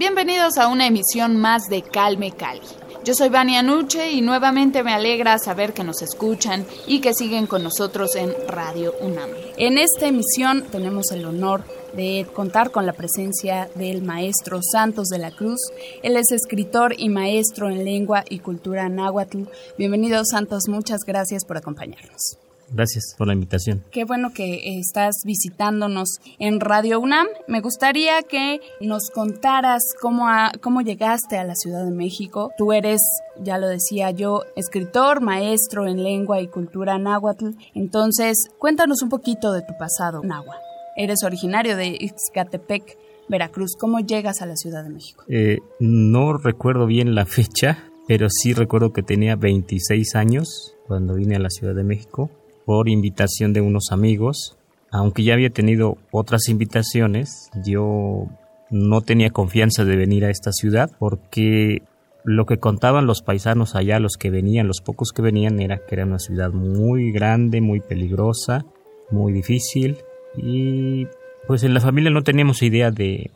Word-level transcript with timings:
Bienvenidos 0.00 0.56
a 0.56 0.68
una 0.68 0.86
emisión 0.86 1.36
más 1.36 1.68
de 1.68 1.82
Calme 1.82 2.32
Cali. 2.32 2.62
Yo 3.04 3.12
soy 3.12 3.28
Vania 3.28 3.62
Nuche 3.62 4.12
y 4.12 4.22
nuevamente 4.22 4.82
me 4.82 4.94
alegra 4.94 5.38
saber 5.38 5.74
que 5.74 5.84
nos 5.84 6.00
escuchan 6.00 6.64
y 6.86 7.02
que 7.02 7.12
siguen 7.12 7.46
con 7.46 7.62
nosotros 7.62 8.16
en 8.16 8.32
Radio 8.48 8.94
UNAM. 9.02 9.28
En 9.58 9.76
esta 9.76 10.06
emisión 10.06 10.64
tenemos 10.72 11.12
el 11.12 11.26
honor 11.26 11.64
de 11.92 12.26
contar 12.32 12.70
con 12.70 12.86
la 12.86 12.94
presencia 12.94 13.68
del 13.74 14.00
maestro 14.00 14.60
Santos 14.62 15.08
de 15.08 15.18
la 15.18 15.32
Cruz. 15.32 15.60
Él 16.02 16.16
es 16.16 16.32
escritor 16.32 16.94
y 16.96 17.10
maestro 17.10 17.68
en 17.68 17.84
lengua 17.84 18.24
y 18.26 18.38
cultura 18.38 18.88
náhuatl. 18.88 19.42
Bienvenido 19.76 20.22
Santos, 20.24 20.62
muchas 20.66 21.00
gracias 21.06 21.44
por 21.44 21.58
acompañarnos. 21.58 22.38
Gracias 22.72 23.14
por 23.18 23.26
la 23.26 23.34
invitación. 23.34 23.82
Qué 23.90 24.04
bueno 24.04 24.32
que 24.32 24.78
estás 24.78 25.22
visitándonos 25.24 26.20
en 26.38 26.60
Radio 26.60 27.00
UNAM. 27.00 27.26
Me 27.48 27.60
gustaría 27.60 28.22
que 28.22 28.60
nos 28.80 29.10
contaras 29.10 29.82
cómo, 30.00 30.26
cómo 30.60 30.80
llegaste 30.80 31.36
a 31.36 31.44
la 31.44 31.56
Ciudad 31.56 31.84
de 31.84 31.90
México. 31.90 32.52
Tú 32.56 32.72
eres, 32.72 33.00
ya 33.42 33.58
lo 33.58 33.66
decía 33.66 34.12
yo, 34.12 34.42
escritor, 34.54 35.20
maestro 35.20 35.86
en 35.86 36.02
lengua 36.04 36.40
y 36.40 36.48
cultura 36.48 36.98
náhuatl. 36.98 37.50
Entonces, 37.74 38.36
cuéntanos 38.58 39.02
un 39.02 39.08
poquito 39.08 39.52
de 39.52 39.62
tu 39.62 39.76
pasado 39.76 40.22
náhuatl. 40.22 40.62
Eres 40.96 41.24
originario 41.24 41.76
de 41.76 41.96
Ixcatepec, 41.98 42.98
Veracruz. 43.28 43.74
¿Cómo 43.78 44.00
llegas 44.00 44.42
a 44.42 44.46
la 44.46 44.56
Ciudad 44.56 44.84
de 44.84 44.90
México? 44.90 45.24
Eh, 45.28 45.58
no 45.80 46.36
recuerdo 46.36 46.86
bien 46.86 47.14
la 47.14 47.26
fecha, 47.26 47.90
pero 48.06 48.28
sí 48.30 48.52
recuerdo 48.52 48.92
que 48.92 49.02
tenía 49.02 49.34
26 49.34 50.14
años 50.14 50.76
cuando 50.86 51.14
vine 51.14 51.36
a 51.36 51.40
la 51.40 51.50
Ciudad 51.50 51.74
de 51.74 51.84
México 51.84 52.30
por 52.70 52.88
invitación 52.88 53.52
de 53.52 53.60
unos 53.60 53.90
amigos. 53.90 54.56
Aunque 54.92 55.24
ya 55.24 55.34
había 55.34 55.50
tenido 55.50 55.98
otras 56.12 56.48
invitaciones, 56.48 57.50
yo 57.66 58.28
no 58.70 59.00
tenía 59.00 59.30
confianza 59.30 59.84
de 59.84 59.96
venir 59.96 60.24
a 60.24 60.30
esta 60.30 60.52
ciudad 60.52 60.88
porque 61.00 61.82
lo 62.22 62.46
que 62.46 62.58
contaban 62.58 63.06
los 63.06 63.22
paisanos 63.22 63.74
allá, 63.74 63.98
los 63.98 64.16
que 64.16 64.30
venían, 64.30 64.68
los 64.68 64.82
pocos 64.82 65.10
que 65.10 65.20
venían, 65.20 65.58
era 65.58 65.78
que 65.78 65.96
era 65.96 66.06
una 66.06 66.20
ciudad 66.20 66.52
muy 66.52 67.10
grande, 67.10 67.60
muy 67.60 67.80
peligrosa, 67.80 68.64
muy 69.10 69.32
difícil 69.32 69.96
y 70.36 71.08
pues 71.48 71.64
en 71.64 71.74
la 71.74 71.80
familia 71.80 72.12
no 72.12 72.22
teníamos 72.22 72.62
idea 72.62 72.92
de, 72.92 73.32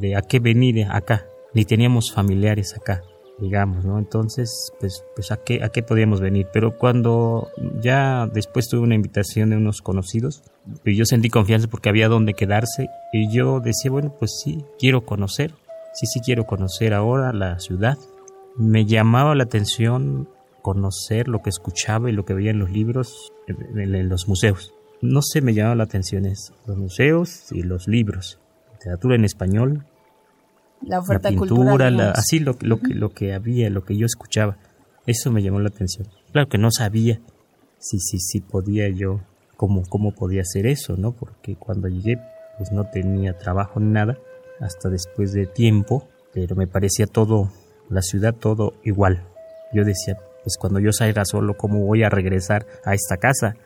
de 0.00 0.14
a 0.14 0.22
qué 0.22 0.38
venir 0.38 0.86
acá, 0.88 1.26
ni 1.52 1.64
teníamos 1.64 2.12
familiares 2.12 2.76
acá 2.76 3.02
digamos, 3.38 3.84
¿no? 3.84 3.98
Entonces, 3.98 4.72
pues, 4.80 5.04
pues 5.14 5.30
¿a 5.30 5.36
qué, 5.36 5.62
a 5.62 5.68
qué 5.68 5.82
podíamos 5.82 6.20
venir. 6.20 6.48
Pero 6.52 6.76
cuando 6.76 7.48
ya 7.80 8.26
después 8.26 8.68
tuve 8.68 8.80
una 8.80 8.94
invitación 8.94 9.50
de 9.50 9.56
unos 9.56 9.80
conocidos, 9.80 10.42
pues 10.82 10.96
yo 10.96 11.04
sentí 11.04 11.30
confianza 11.30 11.68
porque 11.68 11.88
había 11.88 12.08
donde 12.08 12.34
quedarse 12.34 12.88
y 13.12 13.30
yo 13.30 13.60
decía, 13.60 13.90
bueno, 13.90 14.14
pues 14.18 14.40
sí, 14.42 14.64
quiero 14.78 15.04
conocer, 15.04 15.52
sí, 15.94 16.06
sí 16.06 16.20
quiero 16.20 16.44
conocer 16.44 16.94
ahora 16.94 17.32
la 17.32 17.58
ciudad. 17.60 17.98
Me 18.56 18.86
llamaba 18.86 19.34
la 19.34 19.44
atención 19.44 20.28
conocer 20.62 21.28
lo 21.28 21.42
que 21.42 21.50
escuchaba 21.50 22.10
y 22.10 22.12
lo 22.12 22.24
que 22.24 22.34
veía 22.34 22.50
en 22.50 22.58
los 22.58 22.70
libros, 22.70 23.32
en, 23.46 24.08
los 24.08 24.28
museos. 24.28 24.74
No 25.00 25.22
sé, 25.22 25.40
me 25.40 25.54
llamaba 25.54 25.76
la 25.76 25.84
atención 25.84 26.26
es 26.26 26.52
los 26.66 26.76
museos 26.76 27.52
y 27.52 27.62
los 27.62 27.86
libros. 27.86 28.40
Literatura 28.72 29.14
en 29.14 29.24
español, 29.24 29.84
la 30.82 31.00
oferta 31.00 31.30
pintura, 31.30 32.12
así 32.12 32.38
lo, 32.40 32.56
lo, 32.60 32.80
que, 32.80 32.94
lo 32.94 33.10
que 33.10 33.34
había, 33.34 33.70
lo 33.70 33.84
que 33.84 33.96
yo 33.96 34.06
escuchaba. 34.06 34.56
Eso 35.06 35.30
me 35.30 35.42
llamó 35.42 35.60
la 35.60 35.68
atención. 35.68 36.06
Claro 36.32 36.48
que 36.48 36.58
no 36.58 36.70
sabía 36.70 37.20
si, 37.78 37.98
si, 37.98 38.18
si 38.18 38.40
podía 38.40 38.88
yo, 38.88 39.20
cómo, 39.56 39.82
cómo 39.88 40.12
podía 40.12 40.42
hacer 40.42 40.66
eso, 40.66 40.96
¿no? 40.96 41.12
Porque 41.12 41.56
cuando 41.56 41.88
llegué, 41.88 42.18
pues 42.58 42.72
no 42.72 42.88
tenía 42.90 43.36
trabajo 43.36 43.80
ni 43.80 43.90
nada, 43.90 44.18
hasta 44.60 44.88
después 44.88 45.32
de 45.32 45.46
tiempo, 45.46 46.08
pero 46.32 46.56
me 46.56 46.66
parecía 46.66 47.06
todo, 47.06 47.50
la 47.88 48.02
ciudad 48.02 48.34
todo 48.34 48.74
igual. 48.84 49.24
Yo 49.72 49.84
decía, 49.84 50.18
pues 50.44 50.56
cuando 50.58 50.80
yo 50.80 50.92
salga 50.92 51.24
solo, 51.24 51.56
¿cómo 51.56 51.86
voy 51.86 52.02
a 52.02 52.10
regresar 52.10 52.66
a 52.84 52.94
esta 52.94 53.16
casa? 53.16 53.56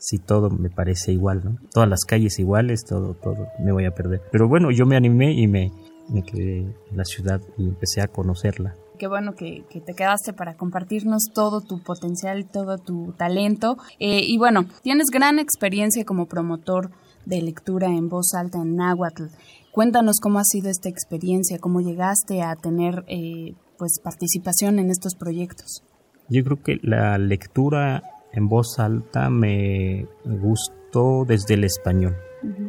si 0.00 0.18
todo 0.18 0.48
me 0.48 0.70
parece 0.70 1.12
igual, 1.12 1.42
¿no? 1.44 1.58
Todas 1.72 1.88
las 1.88 2.04
calles 2.06 2.38
iguales, 2.38 2.84
todo, 2.84 3.14
todo, 3.14 3.48
me 3.62 3.70
voy 3.70 3.84
a 3.84 3.90
perder. 3.90 4.22
Pero 4.32 4.48
bueno, 4.48 4.70
yo 4.70 4.86
me 4.86 4.96
animé 4.96 5.32
y 5.32 5.46
me, 5.46 5.72
me 6.10 6.22
quedé 6.22 6.58
en 6.58 6.96
la 6.96 7.04
ciudad 7.04 7.40
y 7.56 7.68
empecé 7.68 8.00
a 8.00 8.08
conocerla. 8.08 8.74
Qué 8.98 9.06
bueno 9.06 9.34
que, 9.34 9.64
te 9.70 9.94
quedaste 9.94 10.34
para 10.34 10.56
compartirnos 10.56 11.30
todo 11.32 11.62
tu 11.62 11.82
potencial, 11.82 12.44
todo 12.50 12.76
tu 12.76 13.14
talento. 13.16 13.78
Eh, 13.98 14.20
y 14.22 14.36
bueno, 14.36 14.66
tienes 14.82 15.06
gran 15.10 15.38
experiencia 15.38 16.04
como 16.04 16.26
promotor 16.26 16.90
de 17.24 17.40
lectura 17.40 17.86
en 17.86 18.08
voz 18.10 18.34
alta 18.34 18.58
en 18.58 18.76
náhuatl. 18.76 19.24
Cuéntanos 19.72 20.20
cómo 20.20 20.38
ha 20.38 20.44
sido 20.44 20.68
esta 20.68 20.90
experiencia, 20.90 21.58
cómo 21.58 21.80
llegaste 21.80 22.42
a 22.42 22.56
tener 22.56 23.04
eh, 23.08 23.54
pues 23.78 24.00
participación 24.02 24.78
en 24.78 24.90
estos 24.90 25.14
proyectos. 25.14 25.82
Yo 26.28 26.44
creo 26.44 26.62
que 26.62 26.78
la 26.82 27.16
lectura 27.16 28.02
en 28.32 28.48
voz 28.48 28.78
alta 28.78 29.30
me 29.30 30.06
gustó 30.24 31.24
desde 31.26 31.54
el 31.54 31.64
español 31.64 32.14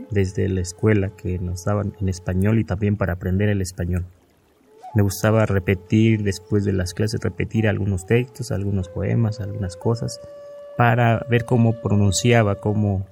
desde 0.09 0.49
la 0.49 0.61
escuela 0.61 1.09
que 1.15 1.39
nos 1.39 1.65
daban 1.65 1.93
en 1.99 2.09
español 2.09 2.59
y 2.59 2.63
también 2.63 2.97
para 2.97 3.13
aprender 3.13 3.49
el 3.49 3.61
español. 3.61 4.05
Me 4.93 5.03
gustaba 5.03 5.45
repetir 5.45 6.23
después 6.23 6.65
de 6.65 6.73
las 6.73 6.93
clases, 6.93 7.21
repetir 7.21 7.67
algunos 7.67 8.05
textos, 8.05 8.51
algunos 8.51 8.89
poemas, 8.89 9.39
algunas 9.39 9.77
cosas, 9.77 10.19
para 10.77 11.25
ver 11.29 11.45
cómo 11.45 11.73
pronunciaba, 11.81 12.55
cómo 12.55 13.05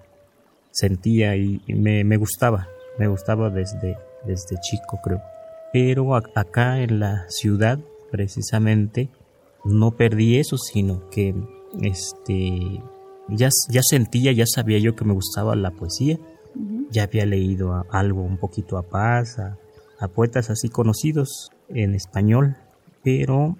sentía 0.71 1.35
y, 1.37 1.61
me, 1.67 2.03
me, 2.03 2.17
gustaba, 2.17 2.67
me 2.97 3.07
gustaba 3.07 3.49
desde, 3.49 3.97
desde 4.25 4.59
chico 4.59 4.99
creo. 5.01 5.21
Pero 5.71 6.15
acá 6.15 6.81
en 6.81 6.99
la 6.99 7.25
ciudad, 7.29 7.79
precisamente, 8.11 9.09
no 9.63 9.91
perdí 9.91 10.37
eso, 10.37 10.57
sino 10.57 11.09
que 11.09 11.33
este, 11.81 12.81
ya, 13.29 13.49
ya 13.69 13.81
sentía, 13.83 14.31
ya 14.31 14.45
sabía 14.45 14.79
yo 14.79 14.95
que 14.95 15.05
me 15.05 15.13
gustaba 15.13 15.55
la 15.55 15.71
poesía 15.71 16.17
ya 16.89 17.03
había 17.03 17.25
leído 17.25 17.85
algo 17.91 18.21
un 18.21 18.37
poquito 18.37 18.77
a 18.77 18.83
Paz, 18.83 19.39
a, 19.39 19.57
poetas 20.07 20.49
así 20.49 20.69
conocidos 20.69 21.51
en 21.67 21.93
español, 21.93 22.55
pero 23.03 23.57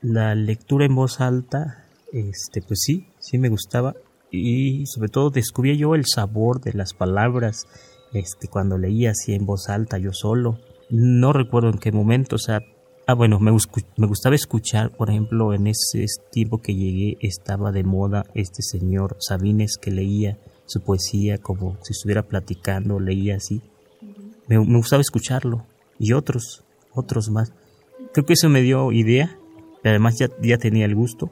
la 0.00 0.34
lectura 0.34 0.84
en 0.84 0.94
voz 0.94 1.20
alta, 1.20 1.84
este, 2.12 2.62
pues 2.62 2.80
sí, 2.82 3.08
sí 3.18 3.38
me 3.38 3.48
gustaba. 3.48 3.94
Y 4.30 4.86
sobre 4.86 5.08
todo 5.08 5.30
descubría 5.30 5.74
yo 5.74 5.94
el 5.96 6.04
sabor 6.06 6.60
de 6.60 6.72
las 6.74 6.94
palabras, 6.94 7.66
este, 8.12 8.48
cuando 8.48 8.78
leía 8.78 9.10
así 9.10 9.34
en 9.34 9.46
voz 9.46 9.68
alta 9.68 9.98
yo 9.98 10.12
solo. 10.12 10.58
No 10.90 11.32
recuerdo 11.32 11.70
en 11.70 11.78
qué 11.78 11.90
momento, 11.90 12.36
o 12.36 12.38
sea, 12.38 12.60
ah 13.06 13.14
bueno, 13.14 13.40
me, 13.40 13.50
me 13.96 14.06
gustaba 14.06 14.36
escuchar, 14.36 14.90
por 14.96 15.10
ejemplo, 15.10 15.52
en 15.52 15.66
ese 15.66 16.06
tiempo 16.30 16.58
que 16.58 16.74
llegué 16.74 17.16
estaba 17.20 17.72
de 17.72 17.82
moda 17.82 18.24
este 18.34 18.62
señor 18.62 19.16
Sabines 19.18 19.76
que 19.76 19.90
leía 19.90 20.38
su 20.70 20.80
poesía 20.80 21.38
como 21.38 21.76
si 21.82 21.92
estuviera 21.92 22.22
platicando, 22.22 23.00
leía 23.00 23.36
así. 23.36 23.60
Me, 24.46 24.56
gustaba 24.56 25.00
escucharlo 25.00 25.66
y 25.98 26.12
otros, 26.12 26.62
otros 26.94 27.28
más. 27.28 27.52
Creo 28.12 28.24
que 28.24 28.34
eso 28.34 28.48
me 28.48 28.62
dio 28.62 28.92
idea, 28.92 29.36
además 29.82 30.16
ya, 30.18 30.28
ya 30.40 30.58
tenía 30.58 30.84
el 30.84 30.94
gusto 30.94 31.28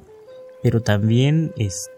pero 0.62 0.80
también 0.80 1.52
es, 1.56 1.90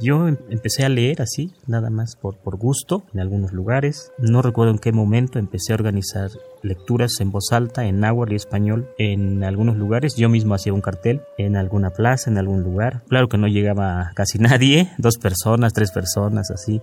yo 0.00 0.26
em, 0.28 0.36
empecé 0.48 0.84
a 0.84 0.88
leer 0.88 1.20
así, 1.20 1.52
nada 1.66 1.90
más 1.90 2.16
por, 2.16 2.36
por 2.36 2.56
gusto, 2.56 3.04
en 3.12 3.20
algunos 3.20 3.52
lugares. 3.52 4.12
No 4.18 4.42
recuerdo 4.42 4.72
en 4.72 4.78
qué 4.78 4.92
momento 4.92 5.38
empecé 5.38 5.72
a 5.72 5.76
organizar 5.76 6.30
lecturas 6.62 7.20
en 7.20 7.30
voz 7.30 7.52
alta, 7.52 7.86
en 7.86 8.00
náhuatl 8.00 8.32
y 8.32 8.36
español, 8.36 8.88
en 8.98 9.44
algunos 9.44 9.76
lugares. 9.76 10.16
Yo 10.16 10.28
mismo 10.28 10.54
hacía 10.54 10.72
un 10.72 10.80
cartel 10.80 11.22
en 11.36 11.56
alguna 11.56 11.90
plaza, 11.90 12.30
en 12.30 12.38
algún 12.38 12.62
lugar. 12.62 13.02
Claro 13.08 13.28
que 13.28 13.38
no 13.38 13.48
llegaba 13.48 14.12
casi 14.14 14.38
nadie, 14.38 14.90
dos 14.98 15.18
personas, 15.18 15.72
tres 15.72 15.90
personas, 15.90 16.50
así. 16.50 16.80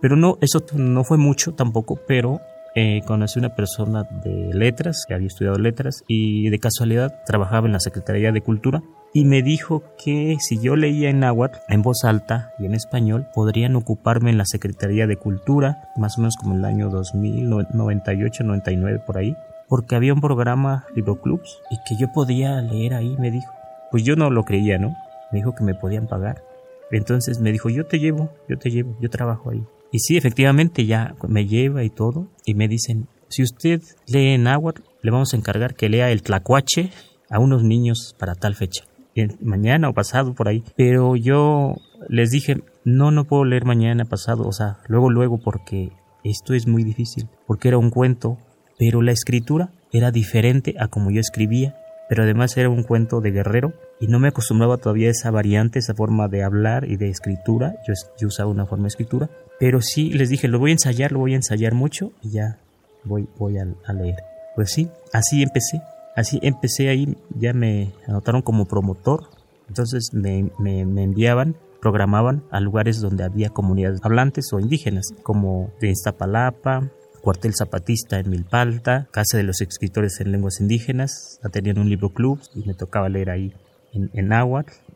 Pero 0.00 0.16
no, 0.16 0.36
eso 0.40 0.64
no 0.74 1.04
fue 1.04 1.16
mucho 1.16 1.52
tampoco, 1.54 1.96
pero 2.08 2.40
eh, 2.74 3.02
conocí 3.06 3.38
una 3.38 3.54
persona 3.54 4.04
de 4.24 4.50
letras, 4.54 5.04
que 5.06 5.14
había 5.14 5.26
estudiado 5.26 5.58
letras, 5.58 6.04
y 6.08 6.48
de 6.48 6.58
casualidad 6.58 7.22
trabajaba 7.26 7.66
en 7.66 7.72
la 7.72 7.80
Secretaría 7.80 8.32
de 8.32 8.40
Cultura 8.40 8.82
y 9.14 9.24
me 9.26 9.42
dijo 9.42 9.82
que 10.02 10.36
si 10.40 10.58
yo 10.58 10.74
leía 10.74 11.10
en 11.10 11.20
náhuatl 11.20 11.58
en 11.68 11.82
voz 11.82 12.04
alta 12.04 12.54
y 12.58 12.64
en 12.64 12.74
español 12.74 13.26
podrían 13.34 13.76
ocuparme 13.76 14.30
en 14.30 14.38
la 14.38 14.46
Secretaría 14.46 15.06
de 15.06 15.16
Cultura 15.16 15.90
más 15.96 16.16
o 16.16 16.22
menos 16.22 16.36
como 16.36 16.54
el 16.54 16.64
año 16.64 16.88
2098 16.88 18.44
99 18.44 19.02
por 19.06 19.18
ahí 19.18 19.36
porque 19.68 19.96
había 19.96 20.14
un 20.14 20.22
programa 20.22 20.86
Libro 20.94 21.20
Clubs 21.20 21.60
y 21.70 21.76
que 21.86 22.00
yo 22.00 22.10
podía 22.12 22.60
leer 22.62 22.94
ahí 22.94 23.16
me 23.18 23.30
dijo. 23.30 23.52
Pues 23.90 24.02
yo 24.02 24.16
no 24.16 24.30
lo 24.30 24.44
creía 24.44 24.78
no 24.78 24.96
me 25.30 25.38
dijo 25.38 25.54
que 25.54 25.64
me 25.64 25.74
podían 25.74 26.06
pagar. 26.06 26.42
Entonces 26.90 27.38
me 27.38 27.52
dijo 27.52 27.68
yo 27.68 27.84
te 27.84 27.98
llevo 27.98 28.30
yo 28.48 28.58
te 28.58 28.70
llevo 28.70 28.96
yo 28.98 29.10
trabajo 29.10 29.50
ahí 29.50 29.62
y 29.92 30.00
sí 30.00 30.16
efectivamente 30.16 30.86
ya 30.86 31.14
me 31.28 31.46
lleva 31.46 31.84
y 31.84 31.90
todo 31.90 32.28
y 32.44 32.54
me 32.54 32.66
dicen 32.66 33.06
si 33.28 33.42
usted 33.42 33.80
lee 34.06 34.34
en 34.34 34.44
náhuatl 34.44 34.82
le 35.02 35.10
vamos 35.10 35.32
a 35.32 35.36
encargar 35.36 35.74
que 35.74 35.88
lea 35.88 36.10
el 36.10 36.22
tlacuache 36.22 36.90
a 37.30 37.38
unos 37.38 37.62
niños 37.62 38.16
para 38.18 38.34
tal 38.34 38.54
fecha 38.56 38.84
mañana 39.40 39.88
o 39.88 39.94
pasado 39.94 40.34
por 40.34 40.48
ahí. 40.48 40.64
Pero 40.76 41.16
yo 41.16 41.76
les 42.08 42.30
dije, 42.30 42.62
no, 42.84 43.10
no 43.10 43.24
puedo 43.24 43.44
leer 43.44 43.64
mañana, 43.64 44.04
pasado, 44.04 44.46
o 44.46 44.52
sea, 44.52 44.78
luego, 44.88 45.10
luego, 45.10 45.38
porque 45.38 45.92
esto 46.24 46.54
es 46.54 46.66
muy 46.66 46.84
difícil, 46.84 47.28
porque 47.46 47.68
era 47.68 47.78
un 47.78 47.90
cuento, 47.90 48.38
pero 48.78 49.02
la 49.02 49.12
escritura 49.12 49.70
era 49.92 50.10
diferente 50.10 50.74
a 50.78 50.88
como 50.88 51.10
yo 51.10 51.20
escribía, 51.20 51.76
pero 52.08 52.24
además 52.24 52.56
era 52.56 52.68
un 52.68 52.82
cuento 52.82 53.20
de 53.20 53.30
guerrero 53.30 53.72
y 54.02 54.08
no 54.08 54.18
me 54.18 54.28
acostumbraba 54.28 54.76
todavía 54.76 55.08
a 55.08 55.12
esa 55.12 55.30
variante, 55.30 55.78
esa 55.78 55.94
forma 55.94 56.28
de 56.28 56.42
hablar 56.42 56.84
y 56.84 56.96
de 56.96 57.08
escritura, 57.08 57.76
yo, 57.88 57.94
yo 58.20 58.28
usaba 58.28 58.50
una 58.50 58.66
forma 58.66 58.82
de 58.82 58.88
escritura, 58.88 59.30
pero 59.58 59.80
sí 59.80 60.10
les 60.10 60.28
dije, 60.28 60.46
lo 60.48 60.58
voy 60.58 60.72
a 60.72 60.74
ensayar, 60.74 61.12
lo 61.12 61.20
voy 61.20 61.32
a 61.32 61.36
ensayar 61.36 61.72
mucho 61.72 62.12
y 62.20 62.32
ya 62.32 62.58
voy, 63.04 63.26
voy 63.38 63.56
a 63.56 63.92
leer. 63.94 64.16
Pues 64.54 64.72
sí, 64.72 64.90
así 65.14 65.42
empecé 65.42 65.80
Así 66.14 66.38
empecé 66.42 66.90
ahí, 66.90 67.16
ya 67.38 67.54
me 67.54 67.92
anotaron 68.06 68.42
como 68.42 68.66
promotor, 68.66 69.30
entonces 69.68 70.10
me, 70.12 70.50
me, 70.58 70.84
me 70.84 71.04
enviaban 71.04 71.56
programaban 71.80 72.44
a 72.52 72.60
lugares 72.60 73.00
donde 73.00 73.24
había 73.24 73.48
comunidades 73.48 73.98
hablantes 74.04 74.52
o 74.52 74.60
indígenas, 74.60 75.14
como 75.24 75.72
de 75.80 75.90
Iztapalapa, 75.90 76.90
Cuartel 77.22 77.54
Zapatista 77.54 78.20
en 78.20 78.30
Milpalta, 78.30 79.08
Casa 79.10 79.36
de 79.36 79.42
los 79.42 79.60
Escritores 79.60 80.20
en 80.20 80.30
Lenguas 80.30 80.60
Indígenas, 80.60 81.40
tenían 81.50 81.80
un 81.80 81.88
libro 81.88 82.10
club 82.10 82.40
y 82.54 82.64
me 82.66 82.74
tocaba 82.74 83.08
leer 83.08 83.30
ahí 83.30 83.52
en, 83.92 84.10
en 84.14 84.28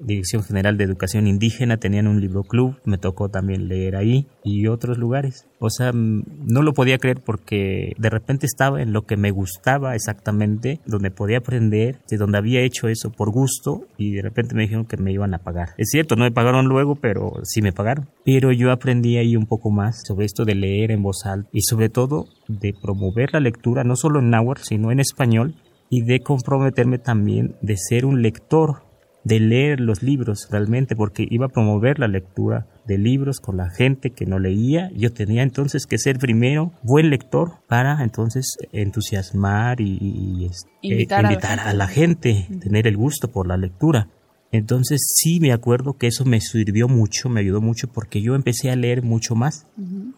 Dirección 0.00 0.42
General 0.42 0.76
de 0.76 0.84
Educación 0.84 1.26
Indígena, 1.26 1.78
tenían 1.78 2.06
un 2.06 2.20
libro 2.20 2.42
club, 2.42 2.76
me 2.84 2.98
tocó 2.98 3.28
también 3.28 3.68
leer 3.68 3.96
ahí 3.96 4.26
y 4.44 4.66
otros 4.66 4.98
lugares. 4.98 5.46
O 5.58 5.70
sea, 5.70 5.92
no 5.92 6.62
lo 6.62 6.74
podía 6.74 6.98
creer 6.98 7.20
porque 7.24 7.92
de 7.98 8.10
repente 8.10 8.46
estaba 8.46 8.82
en 8.82 8.92
lo 8.92 9.02
que 9.02 9.16
me 9.16 9.30
gustaba 9.30 9.94
exactamente, 9.94 10.80
donde 10.86 11.10
podía 11.10 11.38
aprender, 11.38 12.00
de 12.10 12.16
donde 12.16 12.38
había 12.38 12.60
hecho 12.60 12.88
eso 12.88 13.10
por 13.10 13.30
gusto 13.30 13.86
y 13.96 14.12
de 14.12 14.22
repente 14.22 14.54
me 14.54 14.62
dijeron 14.62 14.84
que 14.84 14.96
me 14.96 15.12
iban 15.12 15.34
a 15.34 15.38
pagar. 15.38 15.70
Es 15.78 15.88
cierto, 15.90 16.16
no 16.16 16.24
me 16.24 16.30
pagaron 16.32 16.66
luego, 16.66 16.96
pero 16.96 17.32
sí 17.42 17.62
me 17.62 17.72
pagaron. 17.72 18.08
Pero 18.24 18.52
yo 18.52 18.70
aprendí 18.70 19.16
ahí 19.16 19.36
un 19.36 19.46
poco 19.46 19.70
más 19.70 20.02
sobre 20.06 20.26
esto 20.26 20.44
de 20.44 20.54
leer 20.54 20.90
en 20.90 21.02
voz 21.02 21.24
alta 21.24 21.48
y 21.52 21.62
sobre 21.62 21.88
todo 21.88 22.26
de 22.48 22.74
promover 22.80 23.32
la 23.32 23.40
lectura, 23.40 23.84
no 23.84 23.96
solo 23.96 24.18
en 24.18 24.30
náhuatl, 24.30 24.62
sino 24.62 24.90
en 24.92 25.00
español 25.00 25.54
y 25.88 26.02
de 26.02 26.20
comprometerme 26.20 26.98
también 26.98 27.56
de 27.62 27.76
ser 27.76 28.06
un 28.06 28.22
lector 28.22 28.85
de 29.26 29.40
leer 29.40 29.80
los 29.80 30.04
libros 30.04 30.46
realmente, 30.52 30.94
porque 30.94 31.26
iba 31.28 31.46
a 31.46 31.48
promover 31.48 31.98
la 31.98 32.06
lectura 32.06 32.68
de 32.86 32.96
libros 32.96 33.40
con 33.40 33.56
la 33.56 33.70
gente 33.70 34.10
que 34.10 34.24
no 34.24 34.38
leía. 34.38 34.88
Yo 34.94 35.12
tenía 35.12 35.42
entonces 35.42 35.86
que 35.86 35.98
ser 35.98 36.20
primero 36.20 36.70
buen 36.84 37.10
lector 37.10 37.54
para 37.66 38.04
entonces 38.04 38.56
entusiasmar 38.70 39.80
y, 39.80 40.48
invitar, 40.80 41.26
a 41.26 41.72
la 41.72 41.88
gente, 41.88 42.46
tener 42.60 42.86
el 42.86 42.96
gusto 42.96 43.26
por 43.26 43.48
la 43.48 43.56
lectura. 43.56 44.10
Entonces 44.52 45.00
sí 45.16 45.40
me 45.40 45.52
acuerdo 45.52 45.94
que 45.94 46.06
eso 46.06 46.24
me 46.24 46.40
sirvió 46.40 46.88
mucho, 46.88 47.28
me 47.28 47.40
ayudó 47.40 47.60
mucho 47.60 47.88
porque 47.88 48.22
yo 48.22 48.34
empecé 48.34 48.70
a 48.70 48.76
leer 48.76 49.02
mucho 49.02 49.34
más 49.34 49.66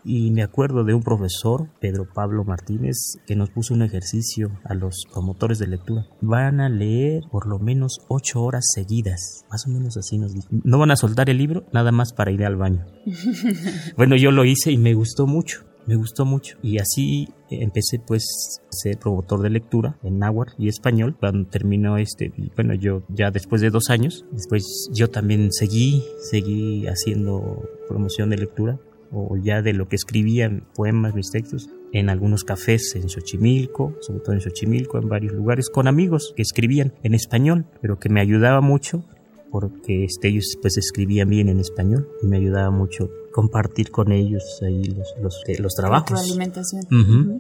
y 0.05 0.31
me 0.31 0.43
acuerdo 0.43 0.85
de 0.85 0.95
un 0.95 1.03
profesor, 1.03 1.69
Pedro 1.81 2.07
Pablo 2.13 2.45
Martínez, 2.45 3.19
que 3.27 3.37
nos 3.37 3.51
puso 3.51 3.75
un 3.75 3.83
ejercicio 3.83 4.51
a 4.65 4.75
los 4.75 5.05
promotores 5.13 5.59
de 5.59 5.67
lectura. 5.67 6.07
Van 6.21 6.61
a 6.61 6.69
leer 6.69 7.25
por 7.31 7.47
lo 7.47 7.59
menos 7.59 7.99
ocho 8.09 8.43
horas 8.43 8.67
seguidas, 8.75 9.45
más 9.51 9.67
o 9.67 9.71
menos 9.71 9.97
así 9.97 10.19
nos 10.19 10.35
dijo. 10.35 10.47
No 10.51 10.79
van 10.79 10.91
a 10.91 10.97
soltar 10.97 11.31
el 11.31 11.39
libro 11.39 11.67
nada 11.73 11.93
más 11.93 12.13
para 12.13 12.31
ir 12.31 12.45
al 12.45 12.57
baño. 12.57 12.87
bueno, 13.97 14.17
yo 14.17 14.31
lo 14.31 14.45
hice 14.45 14.71
y 14.71 14.79
me 14.79 14.95
gustó 14.95 15.27
mucho 15.27 15.68
me 15.89 15.97
gustó 15.97 16.27
mucho. 16.27 16.59
Y 16.63 16.79
así 16.79 17.29
empecé 17.51 17.99
pues 17.99 18.61
a 18.69 18.69
ser 18.71 18.99
promotor 18.99 19.41
de 19.43 19.51
lectura 19.51 19.99
en 20.03 20.19
náhuatl 20.19 20.53
y 20.59 20.69
español 20.69 21.17
cuando 21.19 21.49
terminó 21.49 21.97
este 21.97 22.31
bueno 22.55 22.75
yo 22.75 23.03
ya 23.09 23.31
después 23.31 23.63
de 23.63 23.71
dos 23.71 23.89
años 23.89 24.27
después 24.33 24.91
yo 24.93 25.09
también 25.09 25.51
seguí 25.51 26.05
seguí 26.31 26.87
haciendo 26.87 27.67
promoción 27.89 28.29
de 28.29 28.37
lectura 28.37 28.79
o 29.11 29.39
ya 29.39 29.63
de 29.63 29.73
lo 29.73 29.89
que 29.89 29.97
escribían 29.97 30.69
poemas 30.75 31.15
mis 31.15 31.31
textos 31.31 31.71
en 31.93 32.11
algunos 32.11 32.45
cafés 32.45 32.95
en 32.95 33.09
Xochimilco, 33.09 33.95
sobre 34.03 34.21
todo 34.21 34.35
en 34.35 34.43
Xochimilco, 34.43 34.99
en 34.99 35.09
varios 35.09 35.33
lugares, 35.33 35.71
con 35.71 35.89
amigos 35.89 36.35
que 36.37 36.43
escribían 36.43 36.93
en 37.03 37.15
español, 37.15 37.65
pero 37.81 37.99
que 37.99 38.11
me 38.11 38.21
ayudaba 38.21 38.61
mucho 38.61 39.05
porque 39.51 40.05
este, 40.05 40.29
ellos 40.29 40.57
pues 40.61 40.77
escribían 40.77 41.29
bien 41.29 41.49
en 41.49 41.61
español 41.61 42.09
y 42.23 42.27
me 42.27 42.39
ayudaba 42.39 42.71
mucho 42.71 43.11
compartir 43.33 43.91
con 43.91 44.13
ellos 44.13 44.43
ahí 44.63 44.85
los, 44.85 45.15
los, 45.21 45.43
eh, 45.47 45.61
los 45.61 45.75
trabajos. 45.75 46.21
alimentación. 46.21 46.85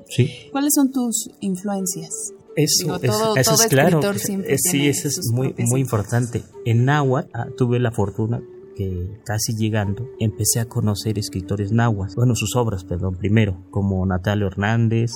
sí. 0.08 0.31
¿Cuáles 0.52 0.75
son 0.75 0.93
tus 0.93 1.28
influencias? 1.40 2.32
Eso, 2.56 3.00
eso 3.02 3.55
es 3.55 3.66
claro. 3.69 4.00
sí, 4.12 4.88
eso 4.88 5.08
es 5.08 5.31
muy, 5.32 5.55
muy 5.58 5.81
importante. 5.81 6.43
En 6.64 6.84
náhuatl 6.84 7.31
ah, 7.32 7.46
tuve 7.56 7.78
la 7.78 7.93
fortuna 7.93 8.43
que 8.76 9.20
casi 9.25 9.55
llegando 9.56 10.08
empecé 10.20 10.60
a 10.60 10.66
conocer 10.66 11.19
escritores 11.19 11.72
nahuas, 11.72 12.14
bueno, 12.14 12.34
sus 12.37 12.55
obras, 12.55 12.84
perdón, 12.84 13.16
primero, 13.16 13.64
como 13.70 14.06
Natalio 14.06 14.46
Hernández, 14.46 15.10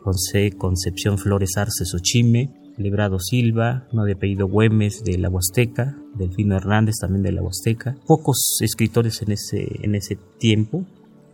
José 0.00 0.52
Concepción 0.56 1.18
Flores 1.18 1.56
Arce 1.56 1.84
Xochime, 1.84 2.54
Librado 2.78 3.18
Silva, 3.18 3.86
uno 3.92 4.04
de 4.04 4.12
apellido 4.12 4.48
Güemes 4.48 5.02
de 5.04 5.18
la 5.18 5.28
Huasteca, 5.28 5.96
Delfino 6.14 6.56
Hernández 6.56 6.96
también 7.00 7.22
de 7.22 7.32
la 7.32 7.42
Huasteca. 7.42 7.96
Pocos 8.06 8.58
escritores 8.60 9.20
en 9.22 9.32
ese, 9.32 9.66
en 9.82 9.94
ese 9.94 10.16
tiempo, 10.38 10.84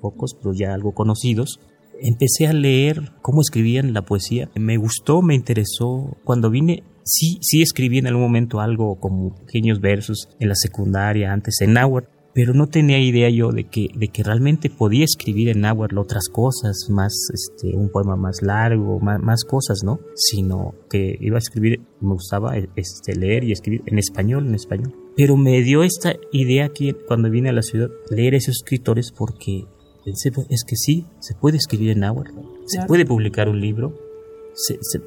pocos, 0.01 0.35
pero 0.35 0.55
ya 0.55 0.75
algo 0.75 0.93
conocidos. 0.93 1.61
Empecé 2.01 2.47
a 2.47 2.53
leer 2.53 3.13
cómo 3.23 3.41
escribían 3.41 3.93
la 3.93 4.03
poesía. 4.03 4.51
Me 4.57 4.77
gustó, 4.77 5.23
me 5.23 5.35
interesó. 5.35 6.17
Cuando 6.25 6.51
vine, 6.51 6.83
sí, 7.05 7.39
sí 7.41 7.63
escribí 7.63 7.99
en 7.99 8.07
algún 8.07 8.23
momento 8.23 8.61
algo 8.61 8.97
como 8.99 9.35
pequeños 9.35 9.81
versos 9.81 10.29
en 10.41 10.49
la 10.49 10.55
secundaria, 10.57 11.33
antes 11.33 11.61
en 11.61 11.75
náhuatl, 11.75 12.09
pero 12.35 12.53
no 12.53 12.67
tenía 12.67 12.99
idea 12.99 13.31
yo 13.31 13.53
de 13.53 13.65
que, 13.65 13.89
de 13.95 14.09
que 14.09 14.25
realmente 14.25 14.69
podía 14.69 15.05
escribir 15.05 15.49
en 15.49 15.61
náhuatl 15.61 15.99
otras 15.99 16.29
cosas, 16.29 16.89
más 16.91 17.15
este, 17.33 17.77
un 17.77 17.91
poema 17.91 18.17
más 18.17 18.43
largo, 18.43 18.99
más, 18.99 19.23
más, 19.23 19.45
cosas, 19.45 19.85
¿no? 19.85 20.01
Sino 20.17 20.75
que 20.91 21.17
iba 21.21 21.37
a 21.37 21.39
escribir, 21.39 21.81
me 22.01 22.15
gustaba 22.15 22.57
este, 22.57 23.15
leer 23.15 23.45
y 23.45 23.53
escribir 23.53 23.83
en 23.87 23.99
español, 24.01 24.49
en 24.49 24.57
español. 24.57 24.93
Pero 25.17 25.37
me 25.37 25.63
dio 25.63 25.85
esta 25.85 26.17
idea 26.33 26.71
que 26.71 26.95
cuando 27.07 27.31
vine 27.31 27.51
a 27.51 27.53
la 27.53 27.63
ciudad, 27.63 27.89
leer 28.11 28.35
a 28.35 28.39
esos 28.39 28.57
escritores 28.57 29.13
porque 29.13 29.67
pensé, 30.05 30.33
pues, 30.33 30.49
es 30.51 30.65
que 30.65 30.75
sí, 30.75 31.07
se 31.21 31.35
puede 31.35 31.59
escribir 31.59 31.91
en 31.91 32.01
náhuatl, 32.01 32.33
se 32.67 32.85
puede 32.87 33.07
publicar 33.07 33.49
un 33.49 33.61
libro, 33.61 33.97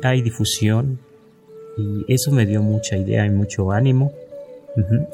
hay 0.01 0.22
difusión, 0.22 1.01
y 1.77 2.05
eso 2.12 2.31
me 2.31 2.46
dio 2.46 2.63
mucha 2.63 2.96
idea 2.98 3.25
y 3.25 3.29
mucho 3.31 3.72
ánimo 3.72 4.13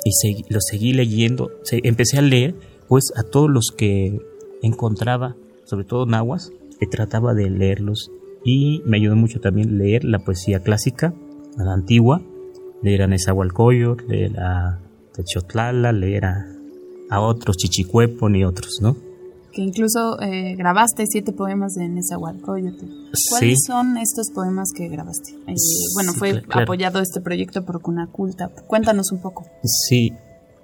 y 0.03 0.53
lo 0.53 0.59
seguí 0.59 0.93
leyendo. 0.93 1.51
empecé 1.71 2.17
a 2.17 2.21
leer, 2.21 2.55
pues, 2.87 3.13
a 3.15 3.23
todos 3.23 3.49
los 3.49 3.71
que 3.75 4.19
encontraba, 4.61 5.35
sobre 5.65 5.85
todo 5.85 6.05
nahuas, 6.05 6.51
que 6.79 6.87
trataba 6.87 7.33
de 7.33 7.49
leerlos. 7.49 8.11
Y 8.43 8.81
me 8.85 8.97
ayudó 8.97 9.15
mucho 9.15 9.39
también 9.39 9.77
leer 9.77 10.03
la 10.03 10.19
poesía 10.19 10.59
clásica, 10.59 11.13
la 11.57 11.73
antigua, 11.73 12.21
leer 12.81 13.03
a 13.03 13.07
Nezahualcóyotl, 13.07 14.07
leer 14.07 14.39
a 14.39 14.79
Techotlala, 15.13 15.91
leer 15.93 16.25
a, 16.25 16.45
a 17.09 17.21
otros, 17.21 17.57
Chichicuepon 17.57 18.35
y 18.35 18.43
otros, 18.43 18.79
¿no? 18.81 18.97
Que 19.53 19.61
incluso 19.61 20.19
eh, 20.19 20.55
grabaste 20.55 21.05
siete 21.05 21.31
poemas 21.31 21.75
de 21.75 21.87
Nezahualcóyotl. 21.87 22.85
¿Cuáles 23.29 23.63
son 23.65 23.97
estos 23.97 24.31
poemas 24.31 24.71
que 24.75 24.87
grabaste? 24.87 25.31
Eh, 25.47 25.55
bueno, 25.93 26.13
fue 26.13 26.43
apoyado 26.49 26.99
este 26.99 27.21
proyecto 27.21 27.63
por 27.63 27.81
Cunaculta. 27.81 28.49
Cuéntanos 28.67 29.11
un 29.11 29.21
poco. 29.21 29.45
Sí, 29.63 30.13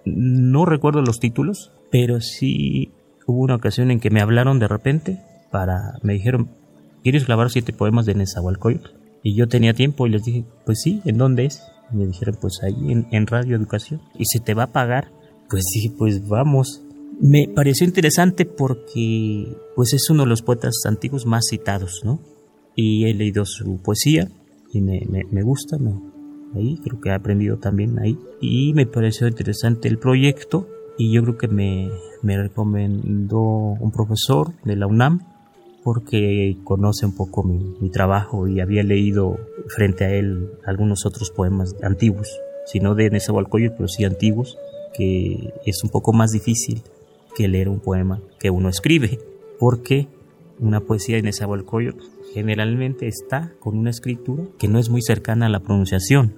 no 0.06 0.66
recuerdo 0.66 1.02
los 1.02 1.20
títulos, 1.20 1.72
pero 1.92 2.20
sí 2.20 2.92
hubo 3.28 3.44
una 3.44 3.56
ocasión 3.56 3.92
en 3.92 4.00
que 4.00 4.10
me 4.10 4.22
hablaron 4.22 4.60
de 4.60 4.68
repente 4.68 5.22
para, 5.52 6.00
me 6.02 6.14
dijeron, 6.14 6.50
¿quieres 7.04 7.28
grabar 7.28 7.52
siete 7.52 7.74
poemas 7.74 8.06
de 8.06 8.16
Nezahualcóyotl? 8.16 8.90
Y 9.22 9.36
yo 9.36 9.48
tenía 9.48 9.74
tiempo 9.74 10.08
y 10.08 10.12
les 10.12 10.24
dije, 10.24 10.46
pues 10.66 10.82
sí, 10.82 11.02
¿en 11.06 11.18
dónde 11.18 11.46
es? 11.46 11.62
Y 11.92 11.98
me 11.98 12.08
dijeron, 12.08 12.38
pues 12.42 12.62
ahí 12.64 12.92
en, 12.92 13.08
en 13.12 13.28
Radio 13.28 13.56
Educación. 13.56 14.02
¿Y 14.18 14.26
se 14.26 14.40
te 14.40 14.54
va 14.54 14.64
a 14.64 14.72
pagar? 14.72 15.12
Pues 15.50 15.64
sí, 15.72 15.90
pues 15.90 16.28
vamos. 16.28 16.82
Me 17.22 17.50
pareció 17.54 17.86
interesante 17.86 18.46
porque 18.46 19.54
pues 19.76 19.94
es 19.94 20.10
uno 20.10 20.24
de 20.24 20.30
los 20.30 20.42
poetas 20.42 20.76
antiguos 20.86 21.26
más 21.26 21.48
citados, 21.50 22.02
¿no? 22.06 22.22
Y 22.76 23.10
he 23.10 23.14
leído 23.14 23.46
su 23.46 23.82
poesía 23.82 24.30
y 24.72 24.80
me, 24.80 25.02
me, 25.30 25.44
gusta, 25.44 25.78
me, 25.78 25.92
ahí, 26.56 26.78
creo 26.82 27.02
que 27.02 27.10
he 27.10 27.14
aprendido 27.14 27.58
también 27.58 28.00
ahí. 28.00 28.18
Y 28.40 28.74
me 28.74 28.86
pareció 28.86 29.28
interesante 29.28 29.90
el 29.90 30.00
proyecto 30.00 30.70
y 30.98 31.12
yo 31.12 31.22
creo 31.24 31.38
que 31.38 31.50
me, 31.50 31.90
me 32.24 32.38
recomendó 32.38 33.42
un 33.42 33.92
profesor 33.92 34.54
de 34.64 34.78
la 34.78 34.88
UNAM 34.88 35.20
porque 35.84 36.58
conoce 36.64 37.06
un 37.06 37.16
poco 37.16 37.44
mi, 37.44 37.76
mi, 37.82 37.90
trabajo 37.90 38.48
y 38.48 38.62
había 38.62 38.84
leído 38.84 39.38
frente 39.68 40.06
a 40.06 40.14
él 40.14 40.52
algunos 40.66 41.06
otros 41.06 41.32
poemas 41.32 41.76
antiguos, 41.84 42.40
si 42.66 42.80
no 42.80 42.96
de 42.96 43.10
Nezahualcóyotl, 43.10 43.76
pero 43.76 43.88
sí 43.90 44.06
antiguos, 44.06 44.58
que 44.94 45.54
es 45.66 45.84
un 45.84 45.90
poco 45.90 46.14
más 46.14 46.32
difícil 46.32 46.82
que 47.36 47.48
leer 47.48 47.70
un 47.70 47.80
poema 47.80 48.22
que 48.40 48.50
uno 48.50 48.70
escribe, 48.70 49.20
porque 49.60 50.08
una 50.60 50.82
poesía 50.82 51.16
de 51.16 51.24
Nezahualcóyotl 51.24 52.04
generalmente 52.34 53.08
está 53.08 53.54
con 53.60 53.78
una 53.78 53.90
escritura 53.90 54.44
que 54.58 54.68
no 54.68 54.80
es 54.80 54.90
muy 54.90 55.02
cercana 55.02 55.48
a 55.48 55.50
la 55.50 55.62
pronunciación, 55.62 56.34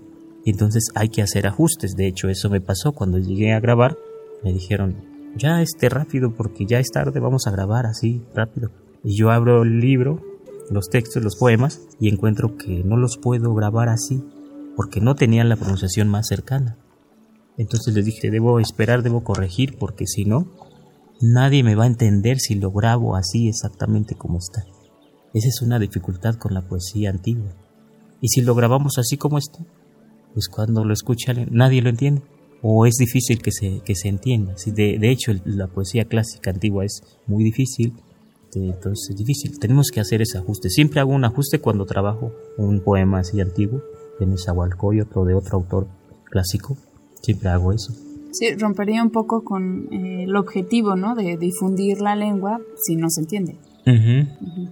entonces 0.45 0.89
hay 0.95 1.10
que 1.10 1.21
hacer 1.21 1.48
ajustes. 1.48 1.95
De 1.95 2.07
hecho, 2.07 2.29
eso 2.29 2.50
me 2.50 2.62
pasó 2.62 2.93
cuando 2.93 3.19
llegué 3.19 3.53
a 3.53 3.60
grabar, 3.60 3.98
me 4.43 4.53
dijeron, 4.53 4.95
ya 5.36 5.62
esté 5.62 5.89
rápido 5.89 6.31
porque 6.31 6.65
ya 6.65 6.79
es 6.79 6.89
tarde, 6.91 7.19
vamos 7.19 7.48
a 7.48 7.51
grabar 7.51 7.86
así 7.86 8.21
rápido. 8.36 8.71
Y 9.03 9.15
yo 9.15 9.31
abro 9.31 9.63
el 9.63 9.79
libro, 9.79 10.21
los 10.69 10.89
textos, 10.89 11.24
los 11.24 11.36
poemas, 11.36 11.81
y 12.00 12.10
encuentro 12.10 12.57
que 12.57 12.83
no 12.83 12.98
los 12.98 13.17
puedo 13.17 13.53
grabar 13.53 13.89
así, 13.89 14.24
porque 14.75 15.01
no 15.01 15.15
tenían 15.15 15.50
la 15.50 15.55
pronunciación 15.55 16.07
más 16.07 16.27
cercana. 16.27 16.77
Entonces 17.57 17.93
les 17.93 18.05
dije, 18.05 18.31
debo 18.31 18.60
esperar, 18.60 19.03
debo 19.03 19.24
corregir, 19.24 19.77
porque 19.77 20.07
si 20.07 20.25
no, 20.25 20.48
nadie 21.22 21.63
me 21.63 21.75
va 21.75 21.86
a 21.86 21.88
entender 21.88 22.40
si 22.40 22.56
lo 22.56 22.72
grabo 22.72 23.16
así 23.16 23.48
exactamente 23.48 24.16
como 24.16 24.40
está. 24.40 24.66
Esa 25.34 25.48
es 25.48 25.62
una 25.62 25.80
dificultad 25.80 26.36
con 26.36 26.54
la 26.54 26.68
poesía 26.68 27.10
antigua. 27.10 27.56
Y 28.20 28.28
si 28.28 28.42
lo 28.42 28.54
grabamos 28.54 28.98
así 28.98 29.18
como 29.18 29.38
está, 29.38 29.60
pues 30.34 30.48
cuando 30.48 30.84
lo 30.86 30.94
escucha 30.94 31.34
nadie 31.50 31.82
lo 31.82 31.90
entiende. 31.90 32.22
O 32.63 32.86
es 32.86 32.96
difícil 32.98 33.42
que 33.42 33.51
se, 33.51 33.82
que 33.84 33.96
se 33.96 34.08
entienda. 34.08 34.54
de, 34.66 35.00
de 35.00 35.12
hecho, 35.12 35.32
la 35.46 35.68
poesía 35.68 36.06
clásica 36.06 36.51
antigua 36.51 36.86
es 36.86 37.01
muy 37.25 37.44
difícil 37.44 37.96
entonces 38.60 39.12
es 39.12 39.18
difícil. 39.18 39.60
Tenemos 39.60 39.90
que 39.92 40.00
hacer 40.00 40.22
ese 40.22 40.38
ajuste. 40.38 40.70
Siempre 40.70 41.00
hago 41.00 41.12
un 41.12 41.24
ajuste 41.24 41.60
cuando 41.60 41.86
trabajo 41.86 42.34
un 42.58 42.82
poema 42.82 43.20
así 43.20 43.40
antiguo, 43.40 43.82
de 44.20 44.25
Nezahualcóyotl 44.25 45.20
o 45.20 45.25
de 45.25 45.34
otro 45.34 45.58
autor 45.58 45.88
clásico. 46.25 46.78
Siempre 47.22 47.50
hago 47.50 47.72
eso. 47.72 47.94
Sí, 48.32 48.54
rompería 48.56 49.04
un 49.04 49.12
poco 49.12 49.44
con 49.44 49.88
eh, 49.92 50.24
el 50.24 50.36
objetivo, 50.36 50.96
¿no? 50.96 51.16
De 51.16 51.38
difundir 51.38 52.02
la 52.02 52.16
lengua 52.16 52.60
si 52.76 52.96
no 52.96 53.10
se 53.10 53.22
entiende. 53.22 53.60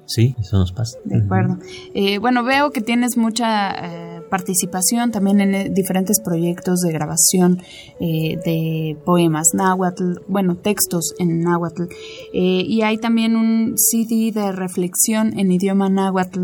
Sí, 0.06 0.36
eso 0.39 0.60
nos 0.60 0.72
pasa. 0.72 0.98
De 1.04 1.18
acuerdo. 1.18 1.58
Eh, 1.96 2.20
bueno, 2.20 2.44
veo 2.44 2.70
que 2.70 2.80
tienes 2.80 3.18
mucha 3.18 3.72
eh, 3.72 4.22
participación 4.30 5.12
también 5.12 5.42
en 5.42 5.74
diferentes 5.74 6.22
proyectos 6.22 6.80
de 6.82 6.94
grabación 6.94 7.58
de 8.00 8.98
poemas 9.06 9.50
náhuatl, 9.56 10.20
bueno, 10.28 10.58
textos 10.58 11.16
en 11.18 11.42
náhuatl. 11.42 11.84
y 12.32 12.82
hay 12.84 12.98
también 13.00 13.36
un 13.36 13.74
CD 13.78 14.32
de 14.32 14.51
reflexión 14.51 15.38
en 15.38 15.51
idioma 15.51 15.89
náhuatl 15.89 16.44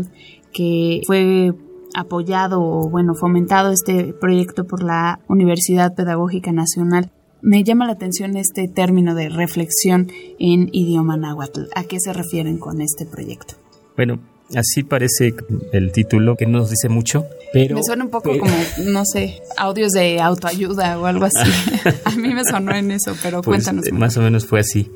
que 0.52 1.02
fue 1.06 1.54
apoyado 1.96 2.60
o 2.62 2.88
bueno 2.90 3.14
fomentado 3.14 3.72
este 3.72 4.12
proyecto 4.12 4.64
por 4.64 4.82
la 4.82 5.20
Universidad 5.28 5.94
Pedagógica 5.94 6.52
Nacional. 6.52 7.10
Me 7.40 7.64
llama 7.64 7.86
la 7.86 7.92
atención 7.92 8.36
este 8.36 8.68
término 8.68 9.14
de 9.14 9.30
reflexión 9.30 10.08
en 10.38 10.68
idioma 10.72 11.16
náhuatl. 11.16 11.62
¿A 11.74 11.84
qué 11.84 11.98
se 11.98 12.12
refieren 12.12 12.58
con 12.58 12.80
este 12.82 13.06
proyecto? 13.06 13.54
Bueno, 13.96 14.20
así 14.54 14.82
parece 14.82 15.34
el 15.72 15.92
título 15.92 16.36
que 16.36 16.46
no 16.46 16.58
nos 16.58 16.70
dice 16.70 16.90
mucho, 16.90 17.24
pero... 17.52 17.76
Me 17.76 17.82
suena 17.82 18.04
un 18.04 18.10
poco 18.10 18.36
como, 18.38 18.54
no 18.84 19.04
sé, 19.04 19.42
audios 19.56 19.92
de 19.92 20.20
autoayuda 20.20 20.98
o 20.98 21.06
algo 21.06 21.24
así. 21.24 21.50
A 22.04 22.10
mí 22.10 22.34
me 22.34 22.44
sonó 22.44 22.74
en 22.74 22.90
eso, 22.90 23.14
pero 23.22 23.40
pues, 23.40 23.64
cuéntanos. 23.64 23.90
Más 23.92 24.16
o 24.18 24.20
menos 24.20 24.44
fue 24.44 24.60
así. 24.60 24.90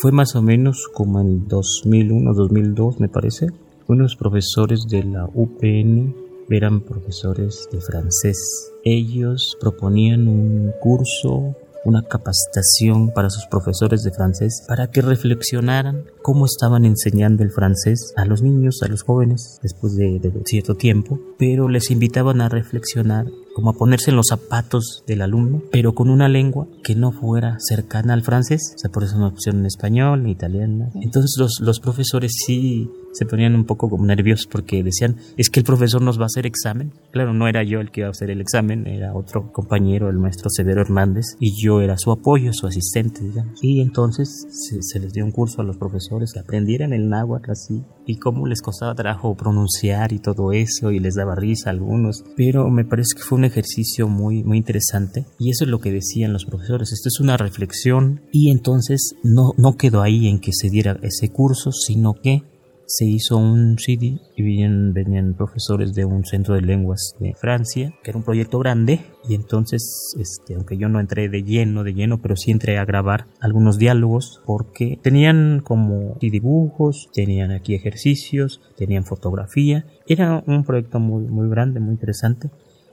Fue 0.00 0.12
más 0.12 0.36
o 0.36 0.42
menos 0.42 0.86
como 0.92 1.20
en 1.20 1.48
2001, 1.48 2.34
2002, 2.34 3.00
me 3.00 3.08
parece 3.08 3.48
unos 3.88 4.16
profesores 4.16 4.86
de 4.86 5.02
la 5.02 5.24
UPN 5.32 6.14
eran 6.50 6.82
profesores 6.82 7.68
de 7.72 7.80
francés. 7.80 8.36
Ellos 8.84 9.56
proponían 9.60 10.28
un 10.28 10.72
curso, 10.78 11.56
una 11.86 12.02
capacitación 12.02 13.10
para 13.14 13.30
sus 13.30 13.46
profesores 13.46 14.02
de 14.02 14.10
francés 14.10 14.62
para 14.68 14.90
que 14.90 15.00
reflexionaran 15.00 16.04
cómo 16.22 16.44
estaban 16.44 16.84
enseñando 16.84 17.42
el 17.42 17.50
francés 17.50 18.12
a 18.16 18.26
los 18.26 18.42
niños, 18.42 18.82
a 18.82 18.88
los 18.88 19.02
jóvenes, 19.02 19.58
después 19.62 19.96
de, 19.96 20.20
cierto 20.44 20.74
tiempo, 20.74 21.18
pero 21.38 21.68
les 21.68 21.90
invitaban 21.90 22.42
a 22.42 22.50
reflexionar 22.50 23.24
como 23.58 23.70
a 23.70 23.72
ponerse 23.72 24.12
en 24.12 24.16
los 24.16 24.28
zapatos 24.28 25.02
del 25.08 25.20
alumno, 25.20 25.64
pero 25.72 25.92
con 25.92 26.10
una 26.10 26.28
lengua 26.28 26.68
que 26.84 26.94
no 26.94 27.10
fuera 27.10 27.56
cercana 27.58 28.12
al 28.12 28.22
francés, 28.22 28.74
o 28.76 28.78
sea, 28.78 28.88
por 28.88 29.02
eso 29.02 29.18
no 29.18 29.34
pusieron 29.34 29.62
en 29.62 29.66
español, 29.66 30.20
en 30.20 30.28
italiano. 30.28 30.92
Entonces 31.02 31.34
los, 31.36 31.58
los 31.60 31.80
profesores 31.80 32.30
sí 32.46 32.88
se 33.12 33.26
ponían 33.26 33.56
un 33.56 33.64
poco 33.64 33.88
como 33.88 34.06
nerviosos 34.06 34.46
porque 34.46 34.84
decían, 34.84 35.16
es 35.36 35.50
que 35.50 35.58
el 35.58 35.66
profesor 35.66 36.00
nos 36.00 36.20
va 36.20 36.22
a 36.22 36.26
hacer 36.26 36.46
examen. 36.46 36.92
Claro, 37.10 37.34
no 37.34 37.48
era 37.48 37.64
yo 37.64 37.80
el 37.80 37.90
que 37.90 38.02
iba 38.02 38.06
a 38.06 38.12
hacer 38.12 38.30
el 38.30 38.40
examen, 38.40 38.86
era 38.86 39.12
otro 39.12 39.50
compañero, 39.50 40.08
el 40.08 40.18
maestro 40.18 40.50
Severo 40.50 40.82
Hernández, 40.82 41.24
y 41.40 41.60
yo 41.60 41.80
era 41.80 41.98
su 41.98 42.12
apoyo, 42.12 42.52
su 42.52 42.68
asistente, 42.68 43.24
digamos. 43.24 43.58
Y 43.60 43.80
entonces 43.80 44.46
se, 44.80 45.00
les 45.00 45.12
dio 45.12 45.24
un 45.24 45.32
curso 45.32 45.62
a 45.62 45.64
los 45.64 45.76
profesores 45.78 46.32
que 46.32 46.38
aprendieran 46.38 46.92
el 46.92 47.08
náhuatl 47.08 47.50
así, 47.50 47.82
y 48.08 48.16
cómo 48.16 48.46
les 48.46 48.62
costaba 48.62 48.94
trabajo 48.94 49.36
pronunciar 49.36 50.14
y 50.14 50.18
todo 50.18 50.52
eso, 50.52 50.90
y 50.90 50.98
les 50.98 51.14
daba 51.14 51.34
risa 51.34 51.68
a 51.68 51.72
algunos. 51.72 52.24
Pero 52.36 52.70
me 52.70 52.86
parece 52.86 53.14
que 53.14 53.22
fue 53.22 53.36
un 53.36 53.44
ejercicio 53.44 54.08
muy, 54.08 54.42
muy 54.42 54.56
interesante, 54.56 55.26
y 55.38 55.50
eso 55.50 55.64
es 55.64 55.70
lo 55.70 55.78
que 55.78 55.92
decían 55.92 56.32
los 56.32 56.46
profesores. 56.46 56.90
Esto 56.90 57.08
es 57.08 57.20
una 57.20 57.36
reflexión, 57.36 58.22
y 58.32 58.50
entonces 58.50 59.14
no, 59.22 59.52
no 59.58 59.76
quedó 59.76 60.00
ahí 60.00 60.26
en 60.26 60.40
que 60.40 60.52
se 60.52 60.70
diera 60.70 60.98
ese 61.02 61.28
curso, 61.28 61.70
sino 61.70 62.14
que 62.14 62.42
se 62.88 63.04
hizo 63.04 63.36
un 63.36 63.76
CD 63.78 64.18
y 64.34 64.42
venían, 64.42 65.34
profesores 65.34 65.92
de 65.92 66.06
un 66.06 66.24
centro 66.24 66.54
de 66.54 66.62
lenguas 66.62 67.14
de 67.20 67.34
Francia, 67.34 67.92
que 68.02 68.10
era 68.10 68.18
un 68.18 68.24
proyecto 68.24 68.58
grande, 68.58 69.00
y 69.28 69.34
entonces, 69.34 70.14
este, 70.18 70.54
aunque 70.54 70.78
yo 70.78 70.88
no 70.88 70.98
entré 70.98 71.28
de 71.28 71.42
lleno, 71.42 71.84
de 71.84 71.92
lleno, 71.92 72.22
pero 72.22 72.34
sí 72.34 72.50
entré 72.50 72.78
a 72.78 72.86
grabar 72.86 73.26
algunos 73.40 73.76
diálogos, 73.76 74.40
porque 74.46 74.98
tenían 75.02 75.60
como 75.62 76.16
dibujos, 76.18 77.10
tenían 77.12 77.50
aquí 77.50 77.74
ejercicios, 77.74 78.62
tenían 78.78 79.04
fotografía, 79.04 79.84
era 80.06 80.42
un 80.46 80.64
proyecto 80.64 80.98
muy, 80.98 81.24
muy 81.24 81.50
grande, 81.50 81.80
muy 81.80 81.92
interesante, 81.92 82.48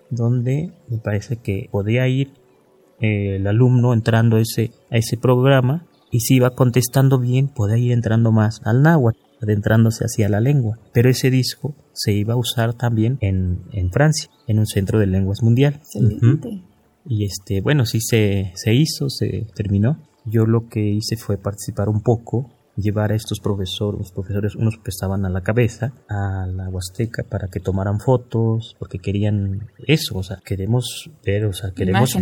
donde 0.10 0.74
me 0.90 0.98
parece 0.98 1.38
que 1.38 1.70
podía 1.72 2.06
ir 2.10 2.34
eh, 3.00 3.38
el 3.38 3.48
alumno 3.48 3.94
entrando 3.94 4.36
a 4.36 4.42
ese, 4.42 4.72
a 4.92 4.98
ese 4.98 5.16
programa 5.16 5.88
y 6.12 6.20
si 6.20 6.36
iba 6.36 6.50
contestando 6.50 7.18
bien, 7.18 7.48
podía 7.48 7.78
ir 7.78 7.94
entrando 7.94 8.34
más 8.34 8.60
al 8.66 8.82
náhuatl 8.82 9.25
adentrándose 9.46 10.04
hacia 10.04 10.30
la 10.30 10.42
lengua. 10.42 10.78
Pero 10.94 11.10
ese 11.10 11.30
disco 11.30 11.76
se 11.94 12.12
iba 12.14 12.34
a 12.34 12.38
usar 12.38 12.74
también 12.74 13.18
en, 13.22 13.62
en 13.72 13.92
Francia, 13.92 14.30
en 14.48 14.60
un 14.60 14.66
centro 14.66 15.00
de 15.00 15.08
lenguas 15.08 15.42
mundial. 15.42 15.82
Y 17.08 17.26
este, 17.26 17.62
bueno, 17.62 17.86
sí 17.86 18.02
se, 18.02 18.52
se 18.56 18.74
hizo, 18.74 19.10
se 19.10 19.48
terminó. 19.56 20.00
Yo 20.26 20.46
lo 20.46 20.68
que 20.68 20.82
hice 20.82 21.18
fue 21.18 21.38
participar 21.38 21.88
un 21.88 22.02
poco 22.02 22.52
llevar 22.78 23.12
a 23.12 23.16
estos 23.16 23.40
profesores, 23.40 24.00
los 24.00 24.12
profesores, 24.12 24.56
unos 24.56 24.78
que 24.78 24.90
estaban 24.90 25.26
a 25.26 25.30
la 25.30 25.42
cabeza, 25.42 25.94
a 26.10 26.46
la 26.48 26.70
Huasteca 26.70 27.24
para 27.24 27.48
que 27.48 27.60
tomaran 27.60 28.00
fotos, 28.00 28.76
porque 28.80 29.00
querían 29.00 29.70
eso, 29.88 30.18
o 30.18 30.24
sea, 30.24 30.38
queremos 30.44 31.10
ver, 31.26 31.46
o 31.46 31.54
sea, 31.54 31.72
queremos 31.72 32.16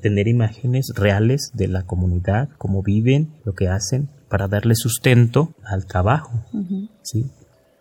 tener 0.00 0.28
imágenes 0.28 0.92
reales 0.94 1.50
de 1.54 1.68
la 1.68 1.82
comunidad, 1.82 2.48
cómo 2.58 2.82
viven, 2.82 3.34
lo 3.44 3.54
que 3.54 3.68
hacen, 3.68 4.08
para 4.32 4.48
darle 4.48 4.74
sustento 4.74 5.54
al 5.62 5.84
trabajo, 5.84 6.32
¿sí? 7.02 7.26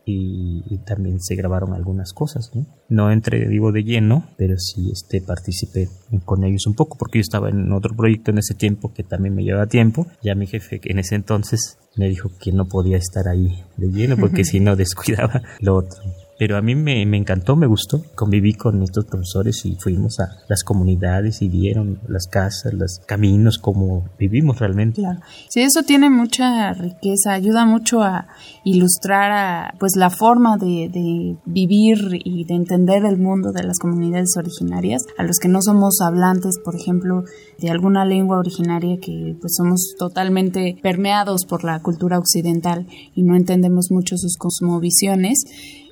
Y, 0.06 0.80
también 0.86 1.22
se 1.22 1.36
grabaron 1.36 1.74
algunas 1.74 2.12
cosas, 2.12 2.52
¿no? 2.54 2.66
No 2.90 3.10
entré 3.10 3.48
vivo 3.48 3.72
de 3.72 3.84
lleno, 3.84 4.28
pero 4.36 4.58
sí 4.58 4.92
este, 4.92 5.22
participé 5.22 5.88
con 6.26 6.44
ellos 6.44 6.68
un 6.68 6.74
poco, 6.74 6.98
porque 6.98 7.20
yo 7.20 7.22
estaba 7.22 7.50
en 7.50 7.72
otro 7.72 7.96
proyecto 7.96 8.32
en 8.32 8.40
ese 8.40 8.54
tiempo 8.54 8.92
que 8.94 9.04
también 9.04 9.34
me 9.34 9.44
llevaba 9.44 9.68
tiempo. 9.68 10.08
Ya 10.22 10.36
mi 10.36 10.46
jefe 10.46 10.82
en 10.84 11.00
ese 11.00 11.16
entonces 11.16 11.78
me 11.96 12.10
dijo 12.10 12.30
que 12.38 12.52
no 12.52 12.68
podía 12.68 12.98
estar 12.98 13.30
ahí 13.30 13.64
de 13.78 13.88
lleno, 13.88 14.18
porque 14.18 14.44
si 14.44 14.60
no 14.60 14.76
descuidaba 14.76 15.42
lo 15.62 15.78
otro 15.78 16.02
pero 16.42 16.58
a 16.58 16.62
mí 16.64 16.74
me, 16.74 17.04
encantó, 17.16 17.56
me 17.56 17.68
gustó. 17.68 18.02
Conviví 18.16 18.56
con 18.56 18.82
estos 18.82 19.06
profesores 19.06 19.64
y 19.64 19.76
fuimos 19.76 20.20
a 20.20 20.40
las 20.50 20.64
comunidades 20.64 21.44
y 21.44 21.50
vieron 21.50 22.00
las 22.08 22.26
casas, 22.26 22.74
los 22.74 22.98
caminos, 23.06 23.60
como 23.60 24.10
vivimos 24.18 24.58
realmente. 24.58 25.02
Claro. 25.02 25.20
Sí, 25.50 25.62
eso 25.62 25.84
tiene 25.84 26.10
mucha 26.10 26.74
riqueza, 26.74 27.34
ayuda 27.34 27.68
mucho 27.68 28.02
a 28.02 28.28
ilustrar 28.64 29.32
a, 29.32 29.76
pues 29.80 29.92
la 29.96 30.10
forma 30.10 30.58
de, 30.58 30.90
de 30.92 31.38
vivir 31.46 32.20
y 32.26 32.44
de 32.46 32.56
entender 32.56 33.06
el 33.06 33.20
mundo 33.20 33.52
de 33.52 33.62
las 33.62 33.78
comunidades 33.78 34.36
originarias, 34.36 35.04
a 35.20 35.24
los 35.24 35.38
que 35.38 35.48
no 35.48 35.62
somos 35.62 36.02
hablantes, 36.02 36.58
por 36.66 36.76
ejemplo, 36.76 37.24
de 37.60 37.70
alguna 37.70 38.04
lengua 38.04 38.40
originaria 38.40 38.98
que 39.00 39.38
pues 39.40 39.54
somos 39.56 39.94
totalmente 39.96 40.76
permeados 40.82 41.46
por 41.46 41.64
la 41.64 41.84
cultura 41.84 42.18
occidental 42.18 42.88
y 43.14 43.22
no 43.22 43.36
entendemos 43.36 43.92
mucho 43.92 44.18
sus 44.18 44.38
cosmovisiones 44.38 45.44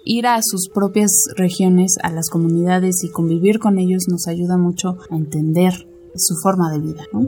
ir 0.05 0.27
a 0.27 0.39
sus 0.41 0.69
propias 0.69 1.11
regiones, 1.35 1.95
a 2.01 2.11
las 2.11 2.29
comunidades 2.29 3.03
y 3.03 3.09
convivir 3.09 3.59
con 3.59 3.79
ellos 3.79 4.07
nos 4.09 4.27
ayuda 4.27 4.57
mucho 4.57 4.97
a 5.09 5.15
entender 5.15 5.73
su 6.15 6.35
forma 6.41 6.71
de 6.71 6.79
vida, 6.79 7.03
¿no? 7.13 7.27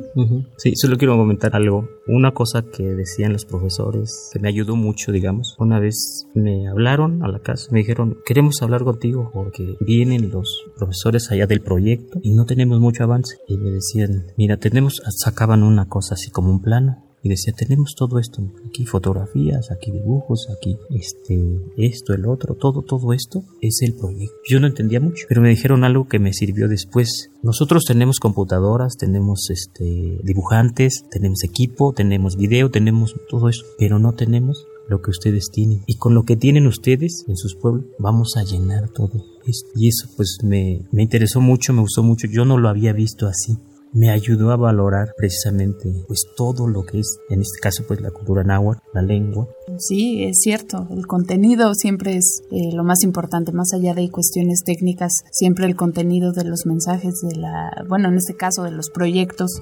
Sí, 0.57 0.75
solo 0.75 0.97
quiero 0.97 1.17
comentar 1.17 1.55
algo. 1.55 1.87
Una 2.07 2.33
cosa 2.33 2.63
que 2.63 2.83
decían 2.83 3.33
los 3.33 3.45
profesores 3.45 4.29
que 4.33 4.39
me 4.39 4.49
ayudó 4.49 4.75
mucho, 4.75 5.11
digamos. 5.11 5.55
Una 5.59 5.79
vez 5.79 6.27
me 6.33 6.67
hablaron 6.67 7.23
a 7.23 7.27
la 7.27 7.39
casa, 7.39 7.69
me 7.71 7.79
dijeron, 7.79 8.17
queremos 8.25 8.61
hablar 8.61 8.83
contigo 8.83 9.29
porque 9.33 9.75
vienen 9.81 10.31
los 10.31 10.65
profesores 10.77 11.31
allá 11.31 11.47
del 11.47 11.61
proyecto 11.61 12.19
y 12.23 12.33
no 12.33 12.45
tenemos 12.45 12.79
mucho 12.79 13.03
avance. 13.03 13.37
Y 13.47 13.57
me 13.57 13.71
decían, 13.71 14.27
mira, 14.37 14.57
tenemos, 14.57 15.01
sacaban 15.09 15.63
una 15.63 15.87
cosa 15.87 16.15
así 16.15 16.31
como 16.31 16.49
un 16.49 16.61
plano 16.61 17.10
y 17.23 17.29
decía 17.29 17.53
tenemos 17.53 17.95
todo 17.95 18.19
esto 18.19 18.41
aquí 18.67 18.85
fotografías 18.85 19.71
aquí 19.71 19.91
dibujos 19.91 20.47
aquí 20.55 20.77
este 20.89 21.59
esto 21.77 22.13
el 22.13 22.25
otro 22.25 22.55
todo 22.55 22.81
todo 22.81 23.13
esto 23.13 23.43
es 23.61 23.81
el 23.81 23.93
proyecto 23.93 24.35
yo 24.47 24.59
no 24.59 24.67
entendía 24.67 24.99
mucho 24.99 25.25
pero 25.27 25.41
me 25.41 25.49
dijeron 25.49 25.83
algo 25.83 26.07
que 26.07 26.19
me 26.19 26.33
sirvió 26.33 26.67
después. 26.67 27.29
Nosotros 27.43 27.83
tenemos 27.85 28.19
computadoras 28.19 28.97
tenemos 28.97 29.49
este 29.49 30.19
dibujantes 30.23 31.05
tenemos 31.09 31.43
equipo 31.43 31.93
tenemos 31.93 32.35
video 32.35 32.69
tenemos 32.69 33.15
todo 33.29 33.49
eso 33.49 33.65
pero 33.77 33.99
no 33.99 34.13
tenemos 34.13 34.67
lo 34.87 35.01
que 35.01 35.11
ustedes 35.11 35.49
tienen. 35.51 35.83
Y 35.87 35.95
con 35.95 36.13
lo 36.13 36.23
que 36.23 36.35
tienen 36.35 36.67
ustedes 36.67 37.23
en 37.27 37.37
sus 37.37 37.55
pueblos 37.55 37.85
vamos 37.97 38.35
a 38.35 38.43
llenar 38.43 38.89
todo 38.89 39.23
esto. 39.45 39.69
Y 39.75 39.87
eso 39.87 40.09
pues 40.17 40.39
me, 40.43 40.81
me 40.91 41.03
interesó 41.03 41.39
mucho 41.39 41.71
me 41.71 41.81
gustó 41.81 42.03
mucho. 42.03 42.27
Yo 42.27 42.43
no 42.43 42.57
lo 42.57 42.67
había 42.67 42.91
visto 42.91 43.27
así 43.27 43.57
me 43.93 44.09
ayudó 44.09 44.51
a 44.51 44.57
valorar 44.57 45.13
precisamente 45.17 45.91
pues 46.07 46.25
todo 46.35 46.67
lo 46.67 46.83
que 46.83 46.99
es 46.99 47.19
en 47.29 47.41
este 47.41 47.59
caso 47.59 47.83
pues 47.87 47.99
la 48.01 48.11
cultura 48.11 48.43
náhuatl, 48.43 48.81
la 48.93 49.01
lengua. 49.01 49.47
Sí, 49.77 50.23
es 50.23 50.41
cierto, 50.41 50.87
el 50.91 51.07
contenido 51.07 51.73
siempre 51.73 52.17
es 52.17 52.43
eh, 52.51 52.71
lo 52.73 52.83
más 52.83 53.03
importante, 53.03 53.51
más 53.51 53.73
allá 53.73 53.93
de 53.93 54.09
cuestiones 54.09 54.63
técnicas, 54.63 55.11
siempre 55.31 55.65
el 55.65 55.75
contenido 55.75 56.31
de 56.31 56.45
los 56.45 56.65
mensajes 56.65 57.21
de 57.21 57.35
la, 57.35 57.85
bueno, 57.87 58.09
en 58.09 58.17
este 58.17 58.35
caso 58.35 58.63
de 58.63 58.71
los 58.71 58.89
proyectos 58.89 59.61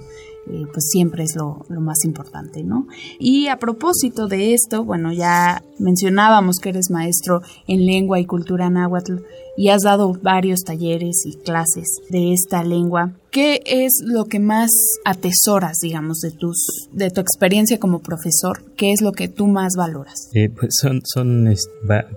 eh, 0.51 0.65
pues 0.73 0.89
siempre 0.89 1.23
es 1.23 1.35
lo, 1.35 1.63
más 1.79 2.03
importante, 2.05 2.63
¿no? 2.63 2.87
Y 3.19 3.47
a 3.47 3.59
propósito 3.59 4.27
de 4.27 4.53
esto, 4.55 4.83
bueno, 4.83 5.13
ya 5.13 5.61
mencionábamos 5.77 6.57
que 6.57 6.69
eres 6.69 6.89
maestro 6.89 7.41
en 7.67 7.85
lengua 7.85 8.19
y 8.19 8.25
cultura 8.25 8.69
náhuatl 8.69 9.17
y 9.57 9.69
has 9.69 9.83
dado 9.83 10.13
varios 10.23 10.61
talleres 10.61 11.23
y 11.25 11.35
clases 11.35 12.01
de 12.09 12.33
esta 12.33 12.63
lengua. 12.63 13.11
¿Qué 13.29 13.61
es 13.65 14.01
lo 14.03 14.25
que 14.25 14.39
más 14.39 14.71
atesoras, 15.05 15.77
digamos, 15.83 16.19
de 16.21 16.31
tus 16.31 16.89
de 16.93 17.11
tu 17.11 17.21
experiencia 17.21 17.79
como 17.79 17.99
profesor? 17.99 18.63
¿Qué 18.75 18.91
es 18.91 19.01
lo 19.01 19.11
que 19.11 19.27
tú 19.27 19.45
más 19.45 19.73
valoras? 19.77 19.98
Eh, 20.33 20.49
pues 20.49 20.75
son 20.81 21.01
son 21.03 21.53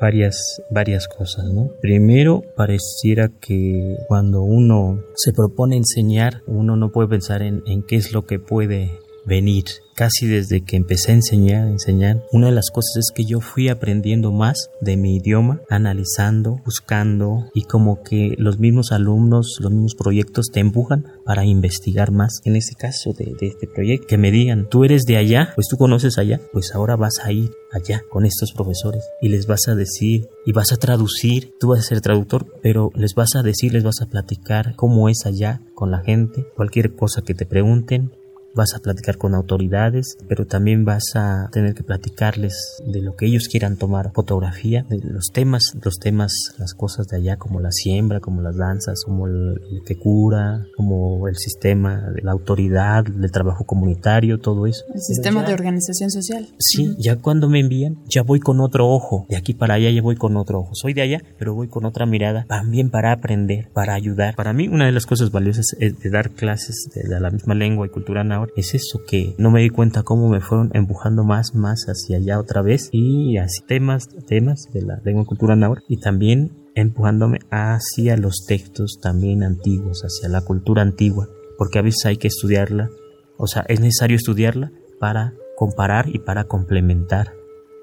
varias 0.00 0.62
varias 0.70 1.08
cosas, 1.08 1.44
¿no? 1.52 1.70
Primero, 1.80 2.42
pareciera 2.56 3.28
que 3.28 3.96
cuando 4.08 4.42
uno 4.42 5.02
se 5.14 5.32
propone 5.32 5.76
enseñar, 5.76 6.42
uno 6.46 6.76
no 6.76 6.90
puede 6.90 7.08
pensar 7.08 7.42
en, 7.42 7.62
en 7.66 7.82
qué 7.82 7.96
es 7.96 8.12
lo 8.12 8.26
que 8.26 8.38
puede 8.38 9.01
venir. 9.24 9.64
Casi 9.94 10.26
desde 10.26 10.62
que 10.62 10.76
empecé 10.76 11.12
a 11.12 11.16
enseñar, 11.16 11.68
enseñar, 11.68 12.24
una 12.32 12.46
de 12.46 12.54
las 12.54 12.70
cosas 12.70 12.96
es 12.96 13.12
que 13.14 13.26
yo 13.26 13.40
fui 13.40 13.68
aprendiendo 13.68 14.32
más 14.32 14.70
de 14.80 14.96
mi 14.96 15.16
idioma, 15.16 15.60
analizando, 15.68 16.60
buscando 16.64 17.50
y 17.54 17.64
como 17.64 18.02
que 18.02 18.34
los 18.38 18.58
mismos 18.58 18.90
alumnos, 18.90 19.58
los 19.60 19.70
mismos 19.70 19.94
proyectos 19.94 20.46
te 20.50 20.60
empujan 20.60 21.06
para 21.26 21.44
investigar 21.44 22.10
más. 22.10 22.40
En 22.44 22.56
este 22.56 22.74
caso 22.74 23.12
de, 23.12 23.34
de 23.38 23.48
este 23.48 23.66
proyecto, 23.66 24.06
que 24.06 24.16
me 24.16 24.30
digan, 24.30 24.66
tú 24.68 24.84
eres 24.84 25.02
de 25.02 25.18
allá, 25.18 25.52
pues 25.54 25.68
tú 25.68 25.76
conoces 25.76 26.16
allá, 26.16 26.40
pues 26.52 26.74
ahora 26.74 26.96
vas 26.96 27.20
a 27.22 27.30
ir 27.30 27.50
allá 27.72 28.02
con 28.10 28.24
estos 28.24 28.52
profesores 28.52 29.04
y 29.20 29.28
les 29.28 29.46
vas 29.46 29.68
a 29.68 29.74
decir 29.74 30.28
y 30.46 30.52
vas 30.52 30.72
a 30.72 30.76
traducir, 30.76 31.52
tú 31.60 31.68
vas 31.68 31.80
a 31.80 31.82
ser 31.82 32.00
traductor, 32.00 32.46
pero 32.62 32.90
les 32.94 33.14
vas 33.14 33.34
a 33.34 33.42
decir, 33.42 33.72
les 33.72 33.84
vas 33.84 34.00
a 34.00 34.06
platicar 34.06 34.74
cómo 34.76 35.08
es 35.08 35.26
allá 35.26 35.60
con 35.74 35.90
la 35.90 36.00
gente, 36.00 36.46
cualquier 36.56 36.94
cosa 36.94 37.22
que 37.22 37.34
te 37.34 37.46
pregunten, 37.46 38.12
vas 38.54 38.74
a 38.74 38.80
platicar 38.80 39.18
con 39.18 39.34
autoridades, 39.34 40.16
pero 40.28 40.46
también 40.46 40.84
vas 40.84 41.14
a 41.14 41.48
tener 41.52 41.74
que 41.74 41.82
platicarles 41.82 42.82
de 42.86 43.00
lo 43.00 43.16
que 43.16 43.26
ellos 43.26 43.48
quieran 43.48 43.76
tomar 43.76 44.12
fotografía, 44.12 44.84
de 44.88 44.98
los 44.98 45.30
temas, 45.32 45.72
los 45.82 45.98
temas, 45.98 46.32
las 46.58 46.74
cosas 46.74 47.06
de 47.08 47.16
allá 47.16 47.36
como 47.36 47.60
la 47.60 47.70
siembra, 47.70 48.20
como 48.20 48.42
las 48.42 48.56
danzas, 48.56 49.02
como 49.04 49.26
el, 49.26 49.60
que 49.86 49.96
cura, 49.96 50.66
como 50.76 51.28
el 51.28 51.36
sistema 51.36 52.10
de 52.14 52.22
la 52.22 52.32
autoridad, 52.32 53.04
del 53.04 53.30
trabajo 53.30 53.64
comunitario, 53.64 54.38
todo 54.38 54.66
eso. 54.66 54.84
El 54.94 55.00
sistema 55.00 55.42
de 55.44 55.54
organización 55.54 56.10
social. 56.10 56.48
Sí, 56.58 56.94
ya 56.98 57.16
cuando 57.16 57.48
me 57.48 57.60
envían, 57.60 57.98
ya 58.08 58.22
voy 58.22 58.40
con 58.40 58.60
otro 58.60 58.88
ojo, 58.88 59.26
de 59.28 59.36
aquí 59.36 59.54
para 59.54 59.74
allá 59.74 59.90
ya 59.90 60.02
voy 60.02 60.16
con 60.16 60.36
otro 60.36 60.60
ojo. 60.60 60.74
Soy 60.74 60.92
de 60.92 61.02
allá, 61.02 61.22
pero 61.38 61.54
voy 61.54 61.68
con 61.68 61.84
otra 61.84 62.06
mirada, 62.06 62.44
también 62.48 62.90
para 62.90 63.12
aprender, 63.12 63.70
para 63.72 63.94
ayudar. 63.94 64.34
Para 64.34 64.52
mí 64.52 64.68
una 64.68 64.86
de 64.86 64.92
las 64.92 65.06
cosas 65.06 65.30
valiosas 65.30 65.74
es 65.78 65.98
de 65.98 66.10
dar 66.10 66.30
clases 66.30 66.88
de 66.94 67.20
la 67.20 67.30
misma 67.30 67.54
lengua 67.54 67.86
y 67.86 67.90
cultura 67.90 68.24
náhuatl 68.24 68.41
es 68.56 68.74
eso 68.74 69.02
que 69.06 69.34
no 69.38 69.50
me 69.50 69.60
di 69.60 69.70
cuenta 69.70 70.02
cómo 70.02 70.28
me 70.28 70.40
fueron 70.40 70.70
empujando 70.74 71.24
más, 71.24 71.54
más 71.54 71.86
hacia 71.86 72.18
allá 72.18 72.38
otra 72.38 72.62
vez 72.62 72.88
y 72.92 73.36
así 73.38 73.62
temas, 73.66 74.08
temas 74.26 74.68
de 74.72 74.82
la 74.82 75.00
lengua 75.04 75.24
cultura 75.24 75.56
náhuatl 75.56 75.84
y 75.88 75.98
también 75.98 76.52
empujándome 76.74 77.40
hacia 77.50 78.16
los 78.16 78.44
textos 78.46 78.98
también 79.00 79.42
antiguos, 79.42 80.02
hacia 80.02 80.28
la 80.28 80.42
cultura 80.42 80.82
antigua, 80.82 81.28
porque 81.58 81.78
a 81.78 81.82
veces 81.82 82.06
hay 82.06 82.16
que 82.16 82.28
estudiarla, 82.28 82.90
o 83.36 83.46
sea, 83.46 83.64
es 83.68 83.80
necesario 83.80 84.16
estudiarla 84.16 84.72
para 84.98 85.34
comparar 85.56 86.08
y 86.08 86.18
para 86.18 86.44
complementar, 86.44 87.34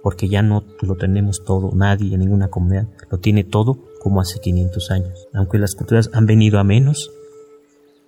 porque 0.02 0.30
ya 0.30 0.41
no 0.41 0.65
lo 0.82 0.95
tenemos 0.95 1.43
todo, 1.45 1.72
nadie 1.76 2.13
en 2.13 2.22
ninguna 2.22 2.50
comunidad 2.50 2.88
lo 3.12 3.19
tiene 3.19 3.43
todo 3.43 3.86
como 4.00 4.22
hace 4.22 4.39
500 4.39 4.91
años. 4.91 5.28
Aunque 5.34 5.60
las 5.60 5.76
culturas 5.76 6.10
han 6.13 6.26
venido 6.26 6.60
a 6.60 6.63
menos, 6.63 7.12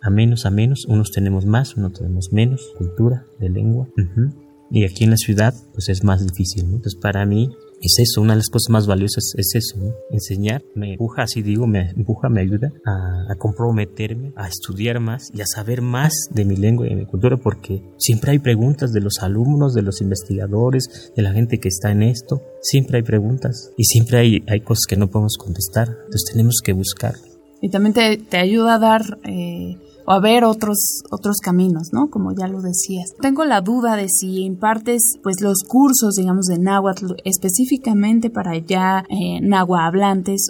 a 0.01 0.09
menos 0.09 0.45
a 0.45 0.51
menos, 0.51 0.85
unos 0.87 1.11
tenemos 1.11 1.45
más, 1.45 1.75
unos 1.75 1.93
tenemos 1.93 2.31
menos 2.31 2.73
cultura 2.77 3.25
de 3.39 3.49
lengua. 3.49 3.87
Y 4.71 4.85
aquí 4.85 5.03
en 5.03 5.11
la 5.11 5.17
ciudad, 5.17 5.53
pues 5.73 5.89
es 5.89 6.03
más 6.03 6.25
difícil. 6.25 6.63
Entonces, 6.63 6.95
para 6.95 7.25
mí, 7.25 7.49
es 7.81 7.97
eso, 7.97 8.21
una 8.21 8.33
de 8.33 8.37
las 8.37 8.49
cosas 8.49 8.69
más 8.69 8.87
valiosas 8.87 9.33
es 9.37 9.55
eso, 9.55 9.77
enseñar, 10.11 10.63
me 10.75 10.93
empuja, 10.93 11.23
así 11.23 11.41
digo, 11.41 11.65
me 11.65 11.89
empuja, 11.89 12.29
me 12.29 12.41
ayuda 12.41 12.71
a, 12.85 13.35
comprometerme, 13.37 14.33
a 14.35 14.47
estudiar 14.47 14.99
más 14.99 15.31
y 15.33 15.41
a 15.41 15.45
saber 15.47 15.81
más 15.81 16.13
de 16.29 16.45
mi 16.45 16.55
lengua 16.55 16.85
y 16.85 16.91
de 16.91 16.95
mi 16.95 17.05
cultura, 17.05 17.37
porque 17.37 17.81
siempre 17.97 18.31
hay 18.31 18.39
preguntas 18.39 18.91
de 18.91 19.01
los 19.01 19.19
alumnos, 19.21 19.73
de 19.73 19.81
los 19.81 19.99
investigadores, 20.01 21.11
de 21.15 21.23
la 21.23 21.33
gente 21.33 21.59
que 21.59 21.69
está 21.69 21.91
en 21.91 22.03
esto, 22.03 22.43
siempre 22.61 22.97
hay 22.97 23.03
preguntas 23.03 23.71
y 23.77 23.85
siempre 23.85 24.19
hay, 24.19 24.43
hay 24.47 24.61
cosas 24.61 24.85
que 24.87 24.97
no 24.97 25.09
podemos 25.09 25.37
contestar, 25.37 25.87
entonces 25.87 26.29
tenemos 26.31 26.61
que 26.63 26.73
buscar. 26.73 27.15
Y 27.61 27.69
también 27.69 27.93
te, 27.93 28.17
te 28.17 28.37
ayuda 28.37 28.75
a 28.75 28.79
dar... 28.79 29.01
Eh 29.23 29.75
o 30.05 30.11
a 30.11 30.19
ver 30.19 30.43
otros, 30.43 31.03
otros 31.11 31.37
caminos, 31.37 31.89
¿no? 31.91 32.09
Como 32.09 32.31
ya 32.37 32.47
lo 32.47 32.61
decías. 32.61 33.13
Tengo 33.21 33.45
la 33.45 33.61
duda 33.61 33.95
de 33.95 34.07
si 34.09 34.43
impartes 34.43 35.17
pues 35.23 35.41
los 35.41 35.63
cursos, 35.67 36.15
digamos, 36.15 36.45
de 36.45 36.59
náhuatl 36.59 37.13
específicamente 37.23 38.29
para 38.29 38.57
ya 38.57 39.03
eh, 39.09 39.39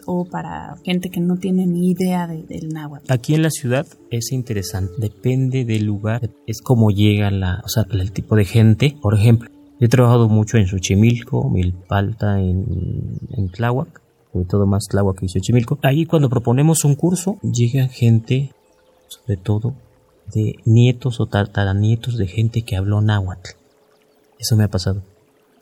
o 0.06 0.26
para 0.26 0.76
gente 0.84 1.10
que 1.10 1.20
no 1.20 1.36
tiene 1.36 1.66
ni 1.68 1.92
idea 1.92 2.28
del 2.28 2.70
náhuatl. 2.70 3.12
Aquí 3.12 3.36
en 3.36 3.44
la 3.44 3.50
ciudad 3.50 3.86
es 4.10 4.32
interesante, 4.32 4.94
depende 4.98 5.66
del 5.66 5.86
lugar, 5.86 6.30
es 6.48 6.62
como 6.62 6.90
llega 6.90 7.32
la, 7.32 7.62
o 7.64 7.68
sea, 7.68 7.86
el 7.92 8.12
tipo 8.12 8.36
de 8.36 8.46
gente, 8.46 8.98
por 9.02 9.16
ejemplo, 9.16 9.50
he 9.80 9.88
trabajado 9.88 10.30
mucho 10.30 10.58
en 10.58 10.68
Xochimilco, 10.68 11.50
Milpalta, 11.50 12.40
en, 12.40 12.66
en 13.30 13.50
Tláhuac, 13.50 14.02
sobre 14.32 14.46
todo 14.46 14.66
más 14.66 14.86
Tláhuac 14.90 15.22
y 15.24 15.28
Xochimilco. 15.28 15.80
Ahí 15.84 16.06
cuando 16.06 16.30
proponemos 16.30 16.86
un 16.86 16.96
curso, 16.96 17.38
llega 17.42 17.88
gente 17.88 18.52
sobre 19.12 19.38
todo 19.38 19.76
de 20.34 20.56
nietos 20.66 21.20
o 21.20 21.26
tataranietos 21.26 22.18
de 22.18 22.28
gente 22.28 22.62
que 22.62 22.78
habló 22.78 23.02
náhuatl. 23.02 23.52
Eso 24.40 24.56
me 24.56 24.64
ha 24.64 24.70
pasado. 24.70 25.04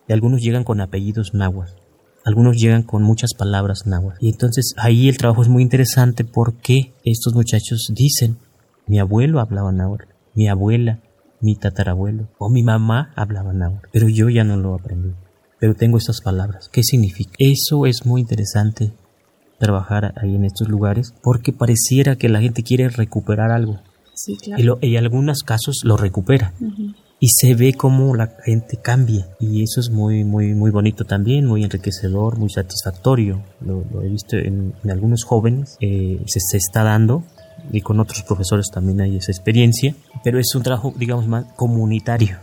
Y 0.07 0.13
algunos 0.13 0.41
llegan 0.41 0.63
con 0.63 0.81
apellidos 0.81 1.33
náhuatl. 1.33 1.73
Algunos 2.23 2.57
llegan 2.57 2.83
con 2.83 3.01
muchas 3.03 3.33
palabras 3.33 3.87
náhuatl. 3.87 4.17
Y 4.21 4.29
entonces 4.29 4.73
ahí 4.77 5.09
el 5.09 5.17
trabajo 5.17 5.41
es 5.41 5.47
muy 5.47 5.63
interesante 5.63 6.23
porque 6.23 6.93
estos 7.03 7.33
muchachos 7.33 7.91
dicen, 7.93 8.37
mi 8.85 8.99
abuelo 8.99 9.39
hablaba 9.39 9.71
náhuatl, 9.71 10.05
mi 10.35 10.47
abuela, 10.47 10.99
mi 11.41 11.55
tatarabuelo 11.55 12.27
o 12.37 12.49
mi 12.49 12.63
mamá 12.63 13.13
hablaba 13.15 13.53
náhuatl, 13.53 13.87
pero 13.91 14.09
yo 14.09 14.29
ya 14.29 14.43
no 14.43 14.57
lo 14.57 14.75
aprendí. 14.75 15.13
Pero 15.59 15.75
tengo 15.75 15.97
estas 15.97 16.21
palabras. 16.21 16.69
¿Qué 16.69 16.83
significa? 16.83 17.33
Eso 17.37 17.85
es 17.85 18.05
muy 18.05 18.21
interesante 18.21 18.93
trabajar 19.59 20.13
ahí 20.17 20.35
en 20.35 20.45
estos 20.45 20.67
lugares 20.67 21.13
porque 21.21 21.53
pareciera 21.53 22.15
que 22.15 22.29
la 22.29 22.41
gente 22.41 22.63
quiere 22.63 22.89
recuperar 22.89 23.51
algo. 23.51 23.79
Sí, 24.15 24.37
claro. 24.37 24.79
y, 24.81 24.95
en 24.95 25.03
algunos 25.03 25.43
casos 25.43 25.81
lo 25.83 25.95
recupera. 25.95 26.53
Y 27.21 27.27
se 27.29 27.53
ve 27.53 27.73
cómo 27.73 28.15
la 28.15 28.33
gente 28.45 28.77
cambia. 28.77 29.27
Y 29.39 29.63
eso 29.63 29.79
es 29.79 29.89
muy, 29.89 30.23
muy, 30.23 30.53
muy 30.53 30.71
bonito 30.71 31.05
también, 31.05 31.45
muy 31.45 31.63
enriquecedor, 31.63 32.37
muy 32.37 32.49
satisfactorio. 32.49 33.43
Lo, 33.61 33.83
he 34.01 34.09
visto 34.09 34.37
en, 34.37 34.73
algunos 34.89 35.23
jóvenes, 35.23 35.77
eh, 35.79 36.21
se, 36.25 36.39
se 36.39 36.57
está 36.57 36.83
dando 36.83 37.23
y 37.71 37.81
con 37.81 37.99
otros 37.99 38.23
profesores 38.23 38.69
también 38.71 39.01
hay 39.01 39.17
esa 39.17 39.31
experiencia, 39.31 39.95
pero 40.23 40.39
es 40.39 40.53
un 40.55 40.63
trabajo, 40.63 40.93
digamos, 40.97 41.27
más 41.27 41.45
comunitario, 41.55 42.37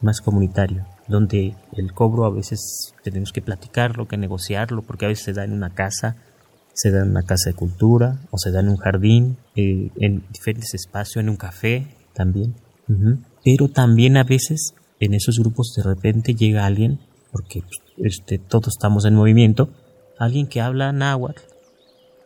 más 0.00 0.20
comunitario. 0.20 0.86
donde 1.06 1.54
el 1.76 1.92
cobro 1.92 2.24
a 2.24 2.30
veces 2.30 2.94
tenemos 3.02 3.30
que 3.32 3.42
platicarlo, 3.42 4.08
que 4.08 4.16
negociarlo, 4.16 4.80
porque 4.82 5.04
a 5.04 5.08
veces 5.08 5.24
se 5.24 5.32
da 5.34 5.44
en 5.44 5.52
una 5.52 5.70
casa, 5.70 6.16
se 6.74 6.90
da 6.90 7.02
en 7.02 7.10
una 7.10 7.22
casa 7.22 7.50
de 7.50 7.54
cultura 7.54 8.20
o 8.30 8.38
se 8.38 8.50
da 8.50 8.60
en 8.60 8.68
un 8.68 8.76
jardín, 8.76 9.38
eh, 9.56 9.90
en 9.96 10.24
diferentes 10.32 10.74
espacios, 10.74 11.22
en 11.22 11.30
un 11.30 11.36
café 11.36 11.86
también. 12.12 12.54
Pero 13.42 13.68
también 13.68 14.18
a 14.18 14.24
veces 14.24 14.74
en 15.00 15.14
esos 15.14 15.38
grupos 15.38 15.72
de 15.74 15.82
repente 15.82 16.34
llega 16.34 16.66
alguien, 16.66 16.98
porque 17.32 17.62
este, 17.98 18.38
todos 18.38 18.68
estamos 18.68 19.04
en 19.06 19.14
movimiento, 19.14 19.70
alguien 20.18 20.46
que 20.46 20.60
habla 20.60 20.92
náhuatl, 20.92 21.40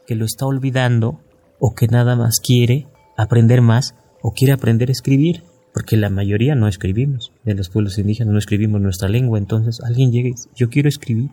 que 0.06 0.16
lo 0.16 0.24
está 0.24 0.46
olvidando 0.46 1.20
o 1.61 1.74
que 1.74 1.87
nada 1.87 2.16
más 2.16 2.40
quiere 2.40 2.87
aprender 3.16 3.62
más 3.62 3.94
o 4.22 4.32
quiere 4.32 4.52
aprender 4.52 4.88
a 4.88 4.92
escribir, 4.92 5.44
porque 5.72 5.96
la 5.96 6.11
mayoría 6.11 6.54
no 6.54 6.66
escribimos, 6.66 7.32
de 7.44 7.54
los 7.54 7.68
pueblos 7.68 7.98
indígenas 7.98 8.32
no 8.32 8.38
escribimos 8.38 8.80
nuestra 8.80 9.08
lengua, 9.08 9.38
entonces 9.38 9.80
alguien 9.84 10.11
llega 10.11 10.28
y 10.28 10.32
dice, 10.32 10.48
yo 10.56 10.70
quiero 10.70 10.88
escribir, 10.88 11.30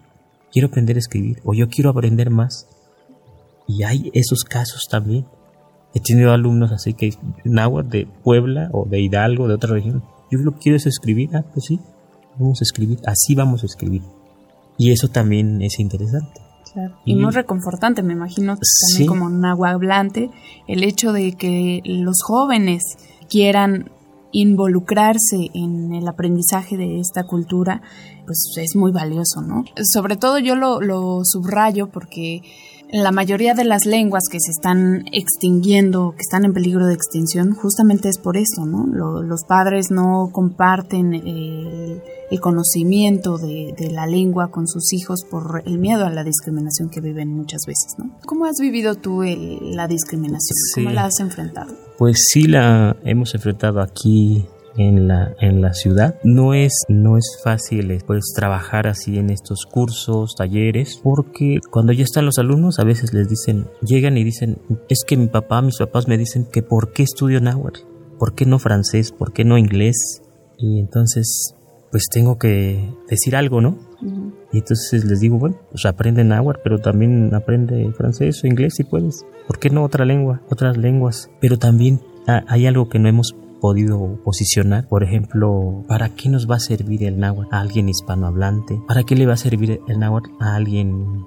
quiero 0.51 0.67
aprender 0.67 0.97
a 0.97 0.99
escribir 0.99 1.39
o 1.43 1.54
yo 1.54 1.67
quiero 1.67 1.89
aprender 1.89 2.30
más. 2.30 2.67
Y 3.67 3.84
hay 3.84 4.12
esos 4.13 4.43
casos 4.43 4.88
también. 4.89 5.25
He 5.93 5.99
tenido 5.99 6.32
alumnos 6.32 6.71
así 6.71 6.93
que 6.93 7.12
náhuatl 7.43 7.89
de 7.89 8.08
Puebla 8.23 8.69
o 8.73 8.86
de 8.86 8.99
Hidalgo, 8.99 9.47
de 9.47 9.54
otra 9.54 9.73
región. 9.73 10.04
Yo 10.30 10.39
lo 10.39 10.54
que 10.54 10.60
quiero 10.60 10.75
es 10.78 10.86
escribir, 10.86 11.30
ah, 11.36 11.45
pues 11.54 11.65
sí, 11.67 11.80
vamos 12.38 12.62
a 12.62 12.63
escribir, 12.63 12.99
así 13.06 13.36
vamos 13.36 13.63
a 13.63 13.65
escribir. 13.65 14.01
Y 14.78 14.91
eso 14.91 15.08
también 15.08 15.62
es 15.62 15.80
interesante. 15.80 16.45
Y, 17.06 17.15
muy 17.15 17.32
reconfortante, 17.32 18.04
me 18.04 18.13
imagino, 18.13 18.58
también 18.58 19.08
como 19.08 19.30
nahuablante, 19.30 20.30
el 20.67 20.84
hecho 20.84 21.13
de 21.13 21.34
que 21.34 21.82
los 21.86 22.17
jóvenes 22.21 22.84
quieran 23.30 23.91
involucrarse 24.34 25.49
en 25.54 25.93
el 25.93 26.06
aprendizaje 26.08 26.75
de 26.75 26.99
esta 26.99 27.23
cultura, 27.23 27.82
pues 28.25 28.54
es 28.58 28.75
muy 28.75 28.91
valioso, 28.91 29.41
¿no? 29.41 29.63
Sobre 29.82 30.17
todo 30.17 30.39
yo 30.39 30.56
lo, 30.56 30.82
lo 30.82 31.21
subrayo 31.23 31.88
porque 31.88 32.41
la 32.91 33.12
mayoría 33.12 33.54
de 33.54 33.65
las 33.65 33.86
lenguas 33.86 34.24
que 34.32 34.39
se 34.39 34.52
están 34.52 35.06
extinguiendo, 35.12 36.12
que 36.12 36.21
están 36.21 36.45
en 36.45 36.54
peligro 36.54 36.86
de 36.86 36.93
extinción, 36.93 37.54
justamente 37.54 38.10
es 38.10 38.17
por 38.17 38.38
eso, 38.38 38.65
¿no? 38.65 38.86
los 39.21 39.43
padres 39.43 39.91
no 39.91 40.30
comparten 40.32 41.13
el, 41.13 42.02
conocimiento 42.41 43.38
de, 43.38 43.74
la 43.91 44.06
lengua 44.06 44.52
con 44.52 44.67
sus 44.67 44.91
hijos 44.93 45.24
por 45.30 45.63
el 45.65 45.80
miedo 45.80 46.06
a 46.06 46.10
la 46.10 46.24
discriminación 46.24 46.89
que 46.89 47.00
viven 47.00 47.30
muchas 47.30 47.62
veces, 47.65 47.95
¿no? 47.98 48.12
¿Cómo 48.26 48.45
has 48.45 48.58
vivido 48.60 48.95
tú 48.95 49.24
la 49.24 49.88
discriminación? 49.88 50.56
¿Cómo 50.76 50.89
la 50.91 51.06
has 51.06 51.19
enfrentado? 51.21 51.74
Pues 51.98 52.26
sí 52.28 52.43
la 52.43 52.98
hemos 53.04 53.34
enfrentado 53.34 53.80
aquí 53.80 54.45
en 54.78 55.08
la, 55.08 55.36
en 55.40 55.62
la 55.62 55.74
ciudad. 55.74 56.20
No 56.24 56.54
es, 56.54 56.86
no 56.88 57.18
es 57.18 57.40
fácil 57.44 57.92
eh, 57.92 58.00
pues, 58.06 58.34
trabajar 58.36 58.88
así 58.88 59.18
en 59.18 59.30
estos 59.30 59.66
cursos, 59.66 60.36
talleres, 60.36 61.00
porque 61.04 61.60
cuando 61.72 61.94
ya 61.94 62.04
están 62.04 62.26
los 62.26 62.38
alumnos 62.38 62.80
a 62.80 62.84
veces 62.84 63.14
les 63.14 63.30
dicen, 63.30 63.68
llegan 63.82 64.18
y 64.18 64.24
dicen, 64.24 64.60
es 64.90 65.04
que 65.06 65.18
mi 65.18 65.28
papá, 65.28 65.62
mis 65.62 65.78
papás 65.78 66.08
me 66.08 66.18
dicen 66.18 66.46
que 66.46 66.62
por 66.62 66.92
qué 66.92 67.04
estudio 67.04 67.40
náhuatl, 67.42 67.82
por 68.20 68.36
qué 68.36 68.46
no 68.46 68.60
francés, 68.60 69.12
por 69.12 69.34
qué 69.34 69.46
no 69.46 69.58
inglés. 69.58 70.22
Y 70.58 70.80
entonces, 70.80 71.56
pues 71.92 72.08
tengo 72.10 72.38
que 72.38 72.94
decir 73.10 73.36
algo, 73.36 73.62
¿no? 73.62 73.78
Y 74.52 74.60
entonces 74.60 75.04
les 75.06 75.20
digo, 75.20 75.38
bueno, 75.38 75.58
pues 75.72 75.86
aprende 75.86 76.24
náhuatl, 76.24 76.60
pero 76.64 76.80
también 76.80 77.34
aprende 77.34 77.92
francés 77.94 78.44
o 78.44 78.48
inglés 78.48 78.76
si 78.76 78.84
puedes. 78.84 79.26
¿Por 79.48 79.60
qué 79.60 79.70
no 79.70 79.84
otra 79.84 80.06
lengua, 80.06 80.42
otras 80.50 80.78
lenguas? 80.78 81.30
Pero 81.42 81.58
también 81.58 82.02
hay 82.26 82.68
algo 82.68 82.90
que 82.90 83.00
no 83.00 83.10
hemos 83.10 83.36
podido 83.65 84.19
posicionar. 84.23 84.88
Por 84.88 85.04
ejemplo, 85.04 85.84
¿para 85.88 86.10
qué 86.10 86.30
nos 86.30 86.47
va 86.47 86.58
a 86.58 86.60
servir 86.60 87.04
el 87.04 87.19
náhuatl 87.19 87.51
a 87.51 87.62
alguien 87.62 87.89
hispanohablante? 87.89 88.80
¿Para 88.88 89.01
qué 89.01 89.15
le 89.15 89.25
va 89.25 89.34
a 89.34 89.38
servir 89.38 89.82
el 89.88 89.99
náhuatl 89.99 90.30
a 90.39 90.54
alguien 90.54 91.25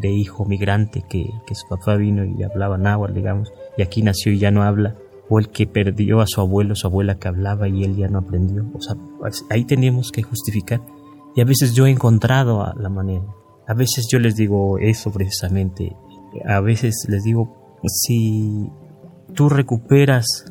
de 0.00 0.10
hijo 0.10 0.46
migrante 0.46 1.04
que, 1.06 1.28
que 1.46 1.54
su 1.54 1.68
papá 1.68 1.96
vino 1.96 2.24
y 2.24 2.42
hablaba 2.42 2.78
náhuatl, 2.78 3.12
digamos, 3.12 3.52
y 3.76 3.82
aquí 3.82 4.00
nació 4.00 4.32
y 4.32 4.38
ya 4.38 4.50
no 4.50 4.62
habla? 4.62 4.96
o 5.28 5.38
el 5.38 5.48
que 5.48 5.66
perdió 5.66 6.20
a 6.20 6.26
su 6.26 6.40
abuelo, 6.40 6.74
su 6.74 6.86
abuela 6.86 7.18
que 7.18 7.28
hablaba 7.28 7.66
y 7.66 7.82
él 7.84 7.96
ya 7.96 8.08
no 8.08 8.18
aprendió. 8.18 8.64
O 8.74 8.80
sea, 8.80 8.94
pues, 9.18 9.44
ahí 9.50 9.64
teníamos 9.64 10.10
que 10.10 10.22
justificar. 10.22 10.82
Y 11.34 11.40
a 11.40 11.44
veces 11.44 11.74
yo 11.74 11.86
he 11.86 11.90
encontrado 11.90 12.64
la 12.78 12.88
manera. 12.90 13.24
A 13.66 13.74
veces 13.74 14.06
yo 14.10 14.18
les 14.18 14.36
digo 14.36 14.78
eso 14.78 15.10
precisamente. 15.12 15.96
A 16.46 16.60
veces 16.60 17.06
les 17.08 17.24
digo, 17.24 17.78
si 17.86 18.68
tú 19.34 19.48
recuperas 19.48 20.44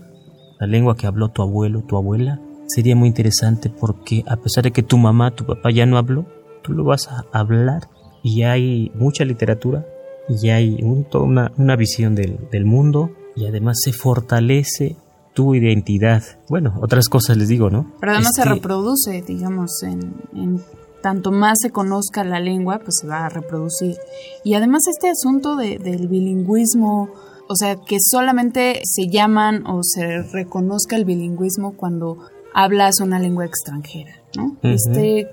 la 0.64 0.68
lengua 0.68 0.96
que 0.96 1.08
habló 1.08 1.28
tu 1.28 1.42
abuelo, 1.42 1.82
tu 1.82 1.98
abuela, 1.98 2.40
sería 2.68 2.96
muy 2.96 3.10
interesante 3.10 3.70
porque 3.70 4.24
a 4.28 4.38
pesar 4.38 4.64
de 4.64 4.72
que 4.72 4.82
tu 4.82 4.98
mamá, 4.98 5.36
tu 5.36 5.46
papá 5.46 5.72
ya 5.72 5.86
no 5.86 5.98
habló, 5.98 6.26
tú 6.62 6.72
lo 6.72 6.86
vas 6.86 7.10
a 7.10 7.26
hablar 7.34 7.90
y 8.24 8.44
hay 8.44 8.90
mucha 8.96 9.26
literatura 9.26 9.86
y 10.30 10.48
hay 10.50 10.78
toda 11.12 11.26
una, 11.26 11.52
una, 11.58 11.76
visión 11.76 12.16
del, 12.16 12.40
del 12.50 12.64
mundo 12.64 13.12
y 13.36 13.46
además 13.46 13.82
se 13.84 13.92
fortalece 13.92 14.96
tu 15.34 15.54
identidad. 15.54 16.24
Bueno, 16.48 16.80
otras 16.82 17.10
cosas 17.10 17.36
les 17.36 17.50
digo, 17.50 17.70
¿no? 17.70 17.92
Pero 18.00 18.14
además 18.14 18.32
se 18.34 18.46
reproduce, 18.46 19.22
digamos, 19.22 19.84
en, 19.84 20.14
en, 20.34 20.62
tanto 21.02 21.34
más 21.34 21.58
se 21.62 21.72
conozca 21.72 22.24
la 22.24 22.40
lengua, 22.40 22.80
pues 22.80 23.00
se 23.02 23.08
va 23.08 23.26
a 23.26 23.30
reproducir. 23.30 23.98
Y 24.46 24.54
además 24.54 24.84
este 24.90 25.10
asunto 25.10 25.58
de, 25.58 25.78
del 25.78 26.08
bilingüismo, 26.08 27.10
o 27.54 27.56
sea, 27.56 27.76
que 27.76 27.98
solamente 28.00 28.82
se 28.84 29.10
llaman 29.10 29.68
o 29.68 29.82
se 29.84 30.24
reconozca 30.24 30.96
el 30.96 31.06
bilingüismo 31.06 31.78
cuando 31.78 32.18
hablas 32.52 33.00
una 33.00 33.20
lengua 33.20 33.46
extranjera, 33.46 34.16
¿no? 34.36 34.58
Este 34.64 35.28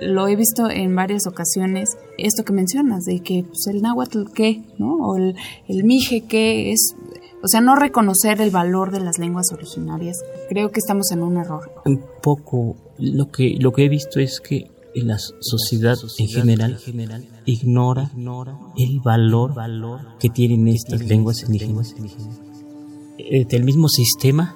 lo 0.00 0.26
he 0.26 0.36
visto 0.36 0.70
en 0.70 0.96
varias 0.96 1.26
ocasiones, 1.26 1.96
esto 2.16 2.44
que 2.44 2.54
mencionas, 2.54 3.04
de 3.04 3.20
que 3.20 3.44
pues, 3.44 3.66
el 3.68 3.82
náhuatl 3.82 4.24
qué, 4.34 4.62
¿no? 4.78 4.96
O 4.96 5.16
el, 5.16 5.36
el 5.68 5.84
mije 5.84 6.22
qué 6.22 6.72
es, 6.72 6.96
o 7.42 7.46
sea, 7.46 7.60
no 7.60 7.76
reconocer 7.76 8.40
el 8.40 8.50
valor 8.50 8.90
de 8.90 9.00
las 9.00 9.18
lenguas 9.18 9.52
originarias. 9.52 10.24
Creo 10.48 10.72
que 10.72 10.80
estamos 10.80 11.12
en 11.12 11.22
un 11.22 11.36
error. 11.36 11.70
Un 11.84 12.02
poco, 12.22 12.76
lo 12.98 13.30
que, 13.30 13.56
lo 13.60 13.72
que 13.72 13.84
he 13.84 13.88
visto 13.90 14.18
es 14.18 14.40
que 14.40 14.70
la 15.02 15.18
sociedad 15.18 15.98
en 16.18 16.28
general 16.28 16.78
ignora 17.44 18.10
el 18.76 19.00
valor 19.00 19.54
que 20.18 20.28
tienen 20.30 20.68
estas 20.68 21.02
lenguas 21.02 21.42
indígenas. 21.42 21.94
Eh, 23.18 23.44
del 23.46 23.64
mismo 23.64 23.88
sistema, 23.88 24.54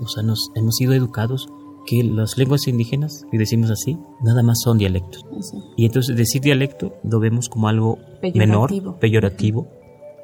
o 0.00 0.08
sea, 0.08 0.22
nos 0.22 0.50
hemos 0.54 0.76
sido 0.76 0.92
educados 0.94 1.48
que 1.86 2.02
las 2.02 2.36
lenguas 2.38 2.66
indígenas, 2.66 3.26
y 3.32 3.38
decimos 3.38 3.70
así, 3.70 3.98
nada 4.22 4.42
más 4.42 4.60
son 4.62 4.78
dialectos. 4.78 5.24
Y 5.76 5.86
entonces 5.86 6.16
decir 6.16 6.42
dialecto 6.42 6.94
lo 7.02 7.20
vemos 7.20 7.48
como 7.48 7.68
algo 7.68 7.98
menor, 8.34 8.98
peyorativo. 8.98 9.68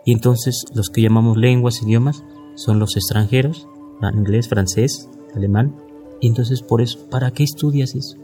Y 0.04 0.12
entonces 0.12 0.64
los 0.74 0.88
que 0.88 1.02
llamamos 1.02 1.36
lenguas, 1.36 1.82
idiomas, 1.82 2.24
son 2.54 2.78
los 2.78 2.96
extranjeros, 2.96 3.68
inglés, 4.14 4.48
francés, 4.48 5.08
alemán. 5.34 5.76
Y 6.20 6.28
entonces 6.28 6.62
por 6.62 6.80
eso, 6.80 7.08
¿para 7.10 7.30
qué 7.30 7.44
estudias 7.44 7.94
eso? 7.94 8.16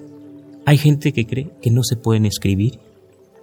Hay 0.66 0.78
gente 0.78 1.12
que 1.12 1.26
cree 1.26 1.52
que 1.62 1.70
no 1.70 1.84
se 1.84 1.96
pueden 1.96 2.26
escribir, 2.26 2.80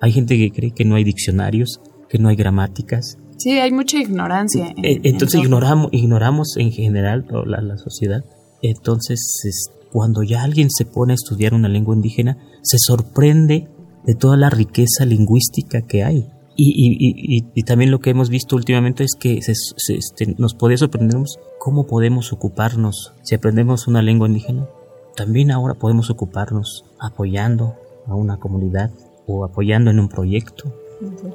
hay 0.01 0.11
gente 0.11 0.37
que 0.37 0.51
cree 0.51 0.71
que 0.71 0.83
no 0.83 0.95
hay 0.95 1.05
diccionarios, 1.05 1.79
que 2.09 2.19
no 2.19 2.27
hay 2.27 2.35
gramáticas. 2.35 3.17
Sí, 3.37 3.51
hay 3.51 3.71
mucha 3.71 3.97
ignorancia. 3.97 4.73
Eh, 4.83 4.99
entonces 5.03 5.41
ignoramos, 5.41 5.87
ignoramos 5.93 6.57
en 6.57 6.73
general 6.73 7.25
la, 7.45 7.61
la 7.61 7.77
sociedad. 7.77 8.25
Entonces, 8.61 9.71
cuando 9.89 10.21
ya 10.23 10.43
alguien 10.43 10.69
se 10.69 10.83
pone 10.83 11.13
a 11.13 11.15
estudiar 11.15 11.53
una 11.53 11.69
lengua 11.69 11.95
indígena, 11.95 12.37
se 12.61 12.77
sorprende 12.77 13.69
de 14.05 14.15
toda 14.15 14.35
la 14.35 14.49
riqueza 14.49 15.05
lingüística 15.05 15.81
que 15.81 16.03
hay. 16.03 16.27
Y, 16.55 17.49
y, 17.55 17.63
también 17.63 17.89
lo 17.89 17.99
que 17.99 18.11
hemos 18.11 18.29
visto 18.29 18.55
últimamente 18.55 19.03
es 19.03 19.15
que 19.19 19.39
este, 19.39 20.35
nos 20.37 20.53
podría 20.53 20.77
sorprendernos 20.77 21.39
cómo 21.57 21.87
podemos 21.87 22.31
ocuparnos 22.31 23.13
si 23.23 23.33
aprendemos 23.33 23.87
una 23.87 24.03
lengua 24.03 24.27
indígena 24.27 24.67
también 25.15 25.51
ahora 25.51 25.75
podemos 25.75 26.09
ocuparnos 26.09 26.85
apoyando 26.99 27.75
a 28.07 28.15
una 28.15 28.37
comunidad 28.37 28.91
o 29.27 29.45
apoyando 29.45 29.91
en 29.91 29.99
un 29.99 30.09
proyecto. 30.09 30.73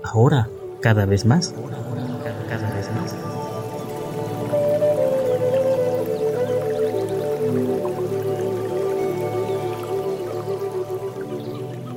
Ahora, 0.03 0.49
cada 0.81 1.07
vez 1.07 1.25
más. 1.25 1.55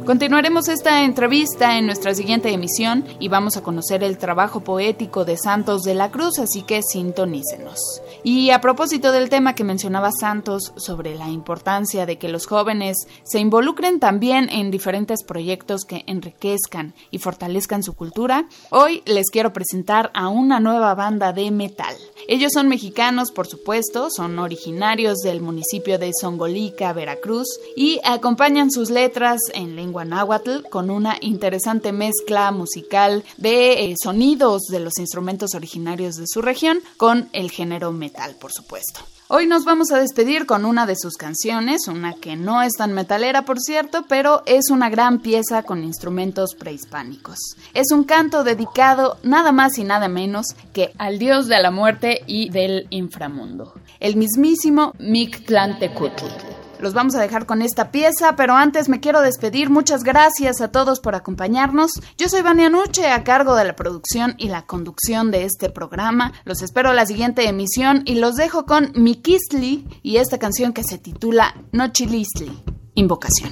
Continuaremos 0.06 0.68
esta 0.68 1.04
entrevista 1.04 1.78
en 1.78 1.86
nuestra 1.86 2.16
siguiente 2.16 2.50
emisión 2.52 3.06
y 3.20 3.28
vamos 3.28 3.56
a 3.56 3.62
conocer 3.62 4.04
el 4.04 4.18
trabajo 4.18 4.62
poético 4.62 5.26
de 5.26 5.38
Santos 5.38 5.84
de 5.84 5.94
la 5.94 6.10
Cruz, 6.10 6.40
así 6.40 6.64
que 6.64 6.82
sintonícenos. 6.82 8.02
Y 8.24 8.50
a 8.50 8.62
propósito 8.62 9.12
del 9.12 9.30
tema 9.30 9.54
que 9.54 9.64
mencionaba 9.64 10.10
Santos 10.12 10.74
sobre 10.76 11.14
la 11.14 11.30
importancia 11.30 12.08
de 12.08 12.18
que 12.18 12.30
los 12.30 12.48
jóvenes 12.48 12.98
se 13.24 13.40
involucren 13.40 14.00
también 14.00 14.50
en 14.50 14.72
diferentes 14.72 15.24
proyectos 15.24 15.86
que 15.86 16.04
enriquezcan 16.08 16.96
y 17.12 17.20
fortalezcan 17.20 17.84
su 17.84 17.94
cultura, 17.94 18.48
hoy 18.72 19.04
les 19.06 19.30
quiero 19.30 19.54
presentar 19.54 20.10
a 20.16 20.30
una 20.30 20.60
nueva 20.60 20.96
banda 20.96 21.32
de 21.32 21.52
metal. 21.52 21.96
Ellos 22.28 22.54
son 22.54 22.70
mexicanos, 22.70 23.32
por 23.32 23.46
supuesto, 23.46 24.10
son 24.10 24.40
originarios 24.40 25.20
del 25.20 25.42
municipio 25.42 26.00
de 26.00 26.12
Songolica, 26.20 26.92
Veracruz, 26.92 27.48
y 27.76 28.00
acompañan 28.04 28.72
sus 28.72 28.90
letras 28.90 29.40
en 29.54 29.76
lengua 29.76 29.91
náhuatl 29.92 30.68
con 30.70 30.90
una 30.90 31.18
interesante 31.22 31.92
mezcla 31.92 32.52
musical 32.52 33.24
de 33.38 33.86
eh, 33.86 33.96
sonidos 34.02 34.64
de 34.70 34.80
los 34.80 34.98
instrumentos 34.98 35.54
originarios 35.54 36.16
de 36.16 36.26
su 36.28 36.42
región 36.42 36.80
con 36.98 37.30
el 37.34 37.52
género 37.52 37.92
metal, 37.92 38.36
por 38.40 38.52
supuesto. 38.52 39.02
Hoy 39.34 39.48
nos 39.48 39.64
vamos 39.64 39.92
a 39.92 39.98
despedir 39.98 40.46
con 40.46 40.66
una 40.66 40.86
de 40.86 40.98
sus 40.98 41.16
canciones, 41.16 41.88
una 41.88 42.16
que 42.16 42.36
no 42.36 42.62
es 42.62 42.74
tan 42.74 42.92
metalera 42.92 43.46
por 43.46 43.62
cierto, 43.62 44.04
pero 44.10 44.44
es 44.46 44.70
una 44.70 44.90
gran 44.90 45.22
pieza 45.22 45.64
con 45.64 45.86
instrumentos 45.86 46.54
prehispánicos. 46.54 47.38
Es 47.74 47.94
un 47.94 48.04
canto 48.04 48.44
dedicado 48.44 49.20
nada 49.24 49.54
más 49.54 49.78
y 49.78 49.86
nada 49.86 50.10
menos 50.10 50.48
que 50.74 50.92
al 50.98 51.18
dios 51.18 51.48
de 51.48 51.62
la 51.62 51.72
muerte 51.72 52.24
y 52.28 52.50
del 52.50 52.88
inframundo, 52.90 53.74
el 54.02 54.18
mismísimo 54.18 54.92
Mictlantecutl. 55.00 56.51
Los 56.82 56.96
vamos 56.96 57.14
a 57.14 57.22
dejar 57.22 57.46
con 57.46 57.62
esta 57.62 57.92
pieza, 57.92 58.36
pero 58.36 58.56
antes 58.56 58.90
me 58.90 59.00
quiero 59.00 59.22
despedir. 59.22 59.70
Muchas 59.70 60.04
gracias 60.04 60.62
a 60.62 60.72
todos 60.72 61.00
por 61.00 61.14
acompañarnos. 61.14 61.92
Yo 62.18 62.28
soy 62.28 62.42
Vania 62.42 62.70
Nuche, 62.70 63.08
a 63.08 63.24
cargo 63.24 63.56
de 63.56 63.66
la 63.66 63.76
producción 63.76 64.34
y 64.40 64.50
la 64.50 64.66
conducción 64.66 65.30
de 65.30 65.46
este 65.46 65.70
programa. 65.70 66.34
Los 66.44 66.64
espero 66.64 66.92
la 66.94 67.06
siguiente 67.06 67.48
emisión 67.48 68.02
y 68.06 68.16
los 68.16 68.36
dejo 68.36 68.66
con 68.66 68.92
Mikisli 68.96 69.88
y 70.02 70.18
esta 70.18 70.40
canción 70.40 70.74
que 70.74 70.84
se 70.84 70.98
titula 70.98 71.56
Nochilisli. 71.72 72.64
Invocación. 72.96 73.52